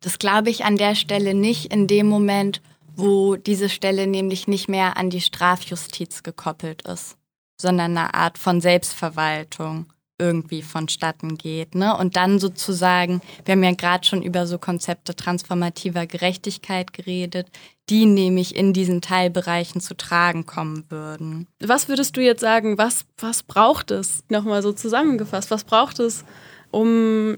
Das 0.00 0.18
glaube 0.18 0.50
ich 0.50 0.64
an 0.64 0.76
der 0.76 0.94
Stelle 0.94 1.34
nicht 1.34 1.72
in 1.72 1.86
dem 1.86 2.06
Moment, 2.06 2.60
wo 2.94 3.36
diese 3.36 3.68
Stelle 3.68 4.06
nämlich 4.06 4.46
nicht 4.46 4.68
mehr 4.68 4.96
an 4.96 5.10
die 5.10 5.20
Strafjustiz 5.20 6.22
gekoppelt 6.22 6.82
ist, 6.82 7.16
sondern 7.60 7.96
eine 7.96 8.14
Art 8.14 8.38
von 8.38 8.60
Selbstverwaltung 8.60 9.86
irgendwie 10.18 10.62
vonstatten 10.62 11.36
geht. 11.36 11.74
Ne? 11.74 11.96
Und 11.96 12.16
dann 12.16 12.38
sozusagen, 12.38 13.20
wir 13.44 13.52
haben 13.52 13.64
ja 13.64 13.72
gerade 13.72 14.06
schon 14.06 14.22
über 14.22 14.46
so 14.46 14.58
Konzepte 14.58 15.16
transformativer 15.16 16.06
Gerechtigkeit 16.06 16.92
geredet, 16.92 17.48
die 17.88 18.06
nämlich 18.06 18.54
in 18.54 18.72
diesen 18.72 19.00
Teilbereichen 19.00 19.80
zu 19.80 19.96
tragen 19.96 20.46
kommen 20.46 20.84
würden. 20.88 21.48
Was 21.60 21.88
würdest 21.88 22.16
du 22.16 22.22
jetzt 22.22 22.40
sagen, 22.40 22.78
was, 22.78 23.04
was 23.18 23.42
braucht 23.42 23.90
es, 23.90 24.24
nochmal 24.28 24.62
so 24.62 24.72
zusammengefasst, 24.72 25.50
was 25.50 25.64
braucht 25.64 25.98
es, 25.98 26.24
um 26.70 27.36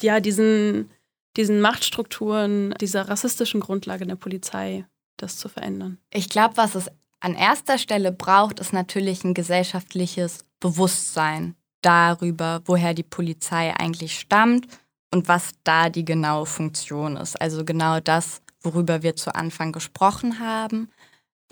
ja 0.00 0.20
diesen, 0.20 0.90
diesen 1.36 1.60
Machtstrukturen, 1.60 2.74
dieser 2.80 3.08
rassistischen 3.08 3.60
Grundlage 3.60 4.06
der 4.06 4.16
Polizei, 4.16 4.86
das 5.18 5.36
zu 5.36 5.48
verändern? 5.48 5.98
Ich 6.10 6.30
glaube, 6.30 6.56
was 6.56 6.74
es 6.74 6.90
an 7.20 7.34
erster 7.34 7.78
Stelle 7.78 8.12
braucht, 8.12 8.60
ist 8.60 8.72
natürlich 8.72 9.24
ein 9.24 9.34
gesellschaftliches 9.34 10.44
Bewusstsein 10.58 11.54
darüber, 11.82 12.62
woher 12.64 12.94
die 12.94 13.02
Polizei 13.02 13.74
eigentlich 13.76 14.18
stammt 14.18 14.66
und 15.12 15.28
was 15.28 15.50
da 15.64 15.88
die 15.88 16.04
genaue 16.04 16.46
Funktion 16.46 17.16
ist. 17.16 17.40
Also 17.40 17.64
genau 17.64 18.00
das, 18.00 18.42
worüber 18.60 19.02
wir 19.02 19.16
zu 19.16 19.34
Anfang 19.34 19.72
gesprochen 19.72 20.40
haben. 20.40 20.90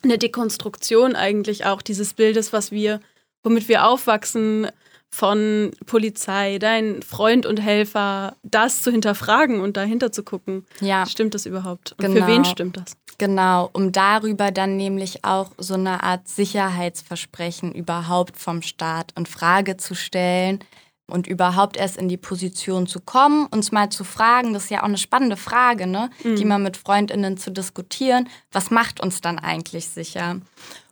Eine 0.02 0.18
Dekonstruktion 0.18 1.16
eigentlich 1.16 1.64
auch 1.64 1.80
dieses 1.80 2.14
Bildes, 2.14 2.52
was 2.52 2.70
wir, 2.70 3.00
womit 3.42 3.68
wir 3.68 3.86
aufwachsen, 3.86 4.68
von 5.14 5.70
Polizei, 5.86 6.58
dein 6.58 7.00
Freund 7.02 7.46
und 7.46 7.60
Helfer, 7.60 8.36
das 8.42 8.82
zu 8.82 8.90
hinterfragen 8.90 9.60
und 9.60 9.76
dahinter 9.76 10.10
zu 10.10 10.24
gucken. 10.24 10.66
Ja. 10.80 11.06
Stimmt 11.06 11.34
das 11.34 11.46
überhaupt? 11.46 11.92
Und 11.92 12.06
genau. 12.06 12.26
für 12.26 12.32
wen 12.32 12.44
stimmt 12.44 12.76
das? 12.76 12.96
Genau, 13.18 13.70
um 13.72 13.92
darüber 13.92 14.50
dann 14.50 14.76
nämlich 14.76 15.24
auch 15.24 15.50
so 15.58 15.74
eine 15.74 16.02
Art 16.02 16.28
Sicherheitsversprechen 16.28 17.72
überhaupt 17.72 18.36
vom 18.36 18.62
Staat 18.62 19.12
in 19.16 19.26
Frage 19.26 19.76
zu 19.76 19.94
stellen 19.94 20.60
und 21.06 21.26
überhaupt 21.26 21.76
erst 21.76 21.96
in 21.96 22.08
die 22.08 22.16
Position 22.16 22.86
zu 22.86 23.00
kommen, 23.00 23.46
uns 23.46 23.72
mal 23.72 23.90
zu 23.90 24.04
fragen, 24.04 24.52
das 24.52 24.64
ist 24.64 24.70
ja 24.70 24.80
auch 24.80 24.88
eine 24.88 24.98
spannende 24.98 25.36
Frage, 25.36 25.86
ne, 25.86 26.10
mhm. 26.22 26.36
die 26.36 26.44
mal 26.44 26.58
mit 26.58 26.76
Freundinnen 26.76 27.36
zu 27.36 27.50
diskutieren, 27.50 28.28
was 28.52 28.70
macht 28.70 29.00
uns 29.00 29.20
dann 29.20 29.38
eigentlich 29.38 29.88
sicher? 29.88 30.40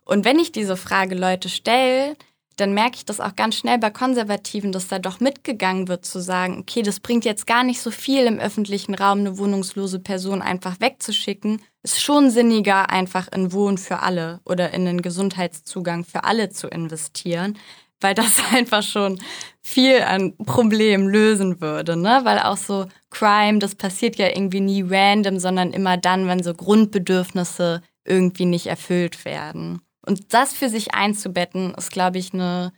Und 0.05 0.25
wenn 0.25 0.39
ich 0.39 0.53
diese 0.53 0.77
Frage 0.77 1.15
Leute 1.15 1.49
stelle, 1.49 2.17
dann 2.63 2.75
merke 2.75 2.97
ich 2.97 3.05
das 3.05 3.21
auch 3.21 3.35
ganz 3.35 3.57
schnell 3.57 3.79
bei 3.79 3.91
Konservativen, 3.91 4.71
dass 4.71 4.87
da 4.87 5.01
doch 5.01 5.19
mitgegangen 5.19 5.89
wird 5.89 6.05
zu 6.05 6.21
sagen, 6.21 6.61
okay, 6.61 6.83
das 6.83 7.01
bringt 7.01 7.25
jetzt 7.25 7.49
gar 7.49 7.65
nicht 7.65 7.81
so 7.81 7.91
viel 7.91 8.25
im 8.25 8.39
öffentlichen 8.39 8.95
Raum, 8.95 9.19
eine 9.19 9.37
wohnungslose 9.37 9.99
Person 9.99 10.41
einfach 10.41 10.79
wegzuschicken. 10.79 11.61
Ist 11.83 12.01
schon 12.01 12.31
sinniger, 12.31 12.89
einfach 12.91 13.27
in 13.33 13.53
Wohnen 13.53 13.79
für 13.79 13.99
alle 13.99 14.41
oder 14.45 14.73
in 14.73 14.85
den 14.85 15.03
Gesundheitszugang 15.03 16.05
für 16.05 16.23
alle 16.23 16.51
zu 16.51 16.69
investieren, 16.69 17.59
weil 18.01 18.15
das 18.15 18.37
einfach 18.55 18.85
schon 18.85 19.21
viel 19.61 20.01
an 20.03 20.37
Problemen 20.37 21.09
lösen 21.09 21.61
würde, 21.61 21.97
ne? 21.97 22.21
Weil 22.23 22.39
auch 22.39 22.57
so 22.57 22.87
Crime, 23.11 23.59
das 23.59 23.75
passiert 23.75 24.17
ja 24.17 24.29
irgendwie 24.29 24.61
nie 24.61 24.83
random, 24.83 25.41
sondern 25.41 25.73
immer 25.73 25.97
dann, 25.97 26.29
wenn 26.29 26.45
so 26.45 26.55
Grundbedürfnisse 26.55 27.83
irgendwie 28.05 28.47
nicht 28.47 28.69
erfüllt 28.69 29.25
werden. 29.25 29.83
Und 30.05 30.35
das 30.35 30.53
für 30.53 30.69
sich 30.69 30.95
einzubetten, 30.95 31.75
ist, 31.75 31.93
glaube 31.93 32.19
ich, 32.19 32.33
eine 32.33 32.73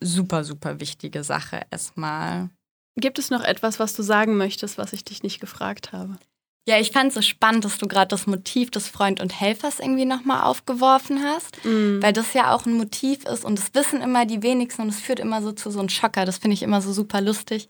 super, 0.00 0.44
super 0.44 0.80
wichtige 0.80 1.24
Sache 1.24 1.62
erstmal. 1.70 2.50
Gibt 2.96 3.18
es 3.18 3.30
noch 3.30 3.42
etwas, 3.42 3.78
was 3.78 3.94
du 3.94 4.02
sagen 4.02 4.36
möchtest, 4.36 4.78
was 4.78 4.92
ich 4.92 5.04
dich 5.04 5.22
nicht 5.22 5.40
gefragt 5.40 5.92
habe? 5.92 6.18
Ja, 6.68 6.80
ich 6.80 6.90
fand 6.90 7.08
es 7.08 7.14
so 7.14 7.22
spannend, 7.22 7.64
dass 7.64 7.78
du 7.78 7.86
gerade 7.86 8.08
das 8.08 8.26
Motiv 8.26 8.72
des 8.72 8.88
Freund 8.88 9.20
und 9.20 9.40
Helfers 9.40 9.78
irgendwie 9.78 10.04
nochmal 10.04 10.42
aufgeworfen 10.42 11.22
hast, 11.22 11.64
mm. 11.64 12.02
weil 12.02 12.12
das 12.12 12.34
ja 12.34 12.52
auch 12.52 12.66
ein 12.66 12.76
Motiv 12.76 13.24
ist 13.24 13.44
und 13.44 13.56
das 13.56 13.72
wissen 13.74 14.00
immer 14.00 14.26
die 14.26 14.42
wenigsten 14.42 14.82
und 14.82 14.88
es 14.88 15.00
führt 15.00 15.20
immer 15.20 15.42
so 15.42 15.52
zu 15.52 15.70
so 15.70 15.78
einem 15.78 15.88
Schocker. 15.88 16.24
Das 16.24 16.38
finde 16.38 16.54
ich 16.54 16.64
immer 16.64 16.82
so 16.82 16.92
super 16.92 17.20
lustig, 17.20 17.68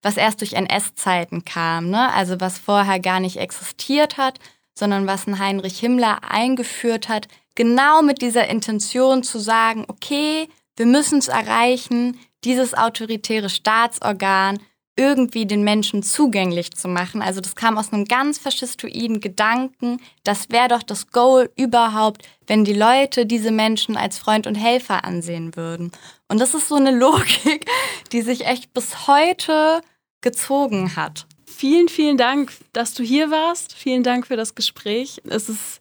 was 0.00 0.16
erst 0.16 0.40
durch 0.40 0.54
NS-Zeiten 0.54 1.44
kam, 1.44 1.90
ne? 1.90 2.10
Also 2.14 2.40
was 2.40 2.58
vorher 2.58 3.00
gar 3.00 3.20
nicht 3.20 3.36
existiert 3.36 4.16
hat, 4.16 4.38
sondern 4.78 5.06
was 5.06 5.26
ein 5.26 5.38
Heinrich 5.38 5.78
Himmler 5.78 6.20
eingeführt 6.26 7.10
hat, 7.10 7.28
genau 7.58 8.02
mit 8.02 8.22
dieser 8.22 8.46
Intention 8.46 9.24
zu 9.24 9.40
sagen, 9.40 9.84
okay, 9.88 10.48
wir 10.76 10.86
müssen 10.86 11.18
es 11.18 11.26
erreichen, 11.26 12.16
dieses 12.44 12.72
autoritäre 12.72 13.50
Staatsorgan 13.50 14.60
irgendwie 14.96 15.44
den 15.44 15.64
Menschen 15.64 16.04
zugänglich 16.04 16.70
zu 16.70 16.86
machen. 16.86 17.20
Also 17.20 17.40
das 17.40 17.56
kam 17.56 17.76
aus 17.76 17.92
einem 17.92 18.04
ganz 18.04 18.38
faschistoiden 18.38 19.20
Gedanken, 19.20 20.00
das 20.22 20.50
wäre 20.50 20.68
doch 20.68 20.84
das 20.84 21.08
Goal 21.08 21.50
überhaupt, 21.56 22.28
wenn 22.46 22.64
die 22.64 22.74
Leute 22.74 23.26
diese 23.26 23.50
Menschen 23.50 23.96
als 23.96 24.18
Freund 24.18 24.46
und 24.46 24.54
Helfer 24.54 25.04
ansehen 25.04 25.56
würden. 25.56 25.90
Und 26.28 26.40
das 26.40 26.54
ist 26.54 26.68
so 26.68 26.76
eine 26.76 26.90
Logik, 26.96 27.66
die 28.12 28.22
sich 28.22 28.46
echt 28.46 28.72
bis 28.72 29.08
heute 29.08 29.80
gezogen 30.20 30.94
hat. 30.94 31.26
Vielen, 31.44 31.88
vielen 31.88 32.18
Dank, 32.18 32.52
dass 32.72 32.94
du 32.94 33.02
hier 33.02 33.32
warst. 33.32 33.72
Vielen 33.72 34.04
Dank 34.04 34.28
für 34.28 34.36
das 34.36 34.54
Gespräch. 34.54 35.20
Es 35.28 35.48
ist 35.48 35.80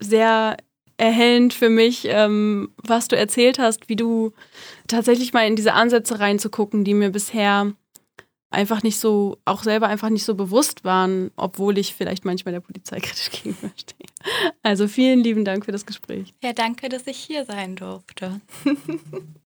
sehr 0.00 0.58
erhellend 0.96 1.54
für 1.54 1.70
mich, 1.70 2.06
ähm, 2.08 2.72
was 2.76 3.08
du 3.08 3.16
erzählt 3.16 3.58
hast, 3.58 3.88
wie 3.88 3.96
du 3.96 4.32
tatsächlich 4.86 5.32
mal 5.32 5.46
in 5.46 5.56
diese 5.56 5.72
Ansätze 5.72 6.20
reinzugucken, 6.20 6.84
die 6.84 6.94
mir 6.94 7.10
bisher 7.10 7.72
einfach 8.50 8.82
nicht 8.82 8.98
so, 8.98 9.38
auch 9.44 9.62
selber 9.62 9.88
einfach 9.88 10.10
nicht 10.10 10.24
so 10.24 10.34
bewusst 10.34 10.84
waren, 10.84 11.30
obwohl 11.36 11.76
ich 11.76 11.94
vielleicht 11.94 12.24
manchmal 12.24 12.52
der 12.52 12.60
Polizei 12.60 13.00
kritisch 13.00 13.30
gegenüberstehe. 13.30 14.06
Also 14.62 14.88
vielen 14.88 15.20
lieben 15.20 15.44
Dank 15.44 15.64
für 15.64 15.72
das 15.72 15.84
Gespräch. 15.84 16.32
Ja, 16.42 16.52
danke, 16.52 16.88
dass 16.88 17.06
ich 17.06 17.18
hier 17.18 17.44
sein 17.44 17.76
durfte. 17.76 18.40